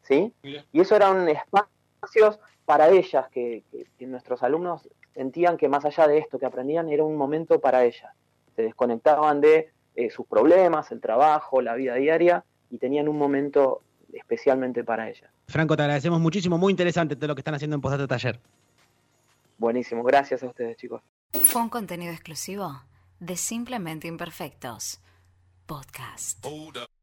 ¿Sí? 0.00 0.32
Y 0.42 0.80
eso 0.80 0.96
eran 0.96 1.28
espacios 1.28 2.40
para 2.64 2.88
ellas, 2.88 3.28
que, 3.28 3.64
nuestros 4.00 4.42
alumnos 4.42 4.88
sentían 5.12 5.58
que 5.58 5.68
más 5.68 5.84
allá 5.84 6.08
de 6.08 6.16
esto 6.16 6.38
que 6.38 6.46
aprendían, 6.46 6.88
era 6.88 7.04
un 7.04 7.16
momento 7.16 7.60
para 7.60 7.84
ellas. 7.84 8.14
Se 8.56 8.62
desconectaban 8.62 9.42
de 9.42 9.72
eh, 9.94 10.08
sus 10.08 10.26
problemas, 10.26 10.90
el 10.90 11.02
trabajo, 11.02 11.60
la 11.60 11.74
vida 11.74 11.96
diaria, 11.96 12.46
y 12.72 12.78
tenían 12.78 13.06
un 13.06 13.18
momento 13.18 13.82
especialmente 14.12 14.82
para 14.82 15.08
ella. 15.08 15.30
Franco, 15.46 15.76
te 15.76 15.82
agradecemos 15.82 16.20
muchísimo, 16.20 16.58
muy 16.58 16.72
interesante 16.72 17.14
todo 17.14 17.28
lo 17.28 17.34
que 17.34 17.40
están 17.40 17.54
haciendo 17.54 17.76
en 17.76 17.82
Posdata 17.82 18.08
Taller. 18.08 18.40
Buenísimo, 19.58 20.02
gracias 20.02 20.42
a 20.42 20.46
ustedes 20.46 20.76
chicos. 20.78 21.02
Fue 21.32 21.62
un 21.62 21.68
contenido 21.68 22.12
exclusivo 22.12 22.82
de 23.20 23.36
Simplemente 23.36 24.08
Imperfectos. 24.08 25.00
Podcast. 25.66 26.44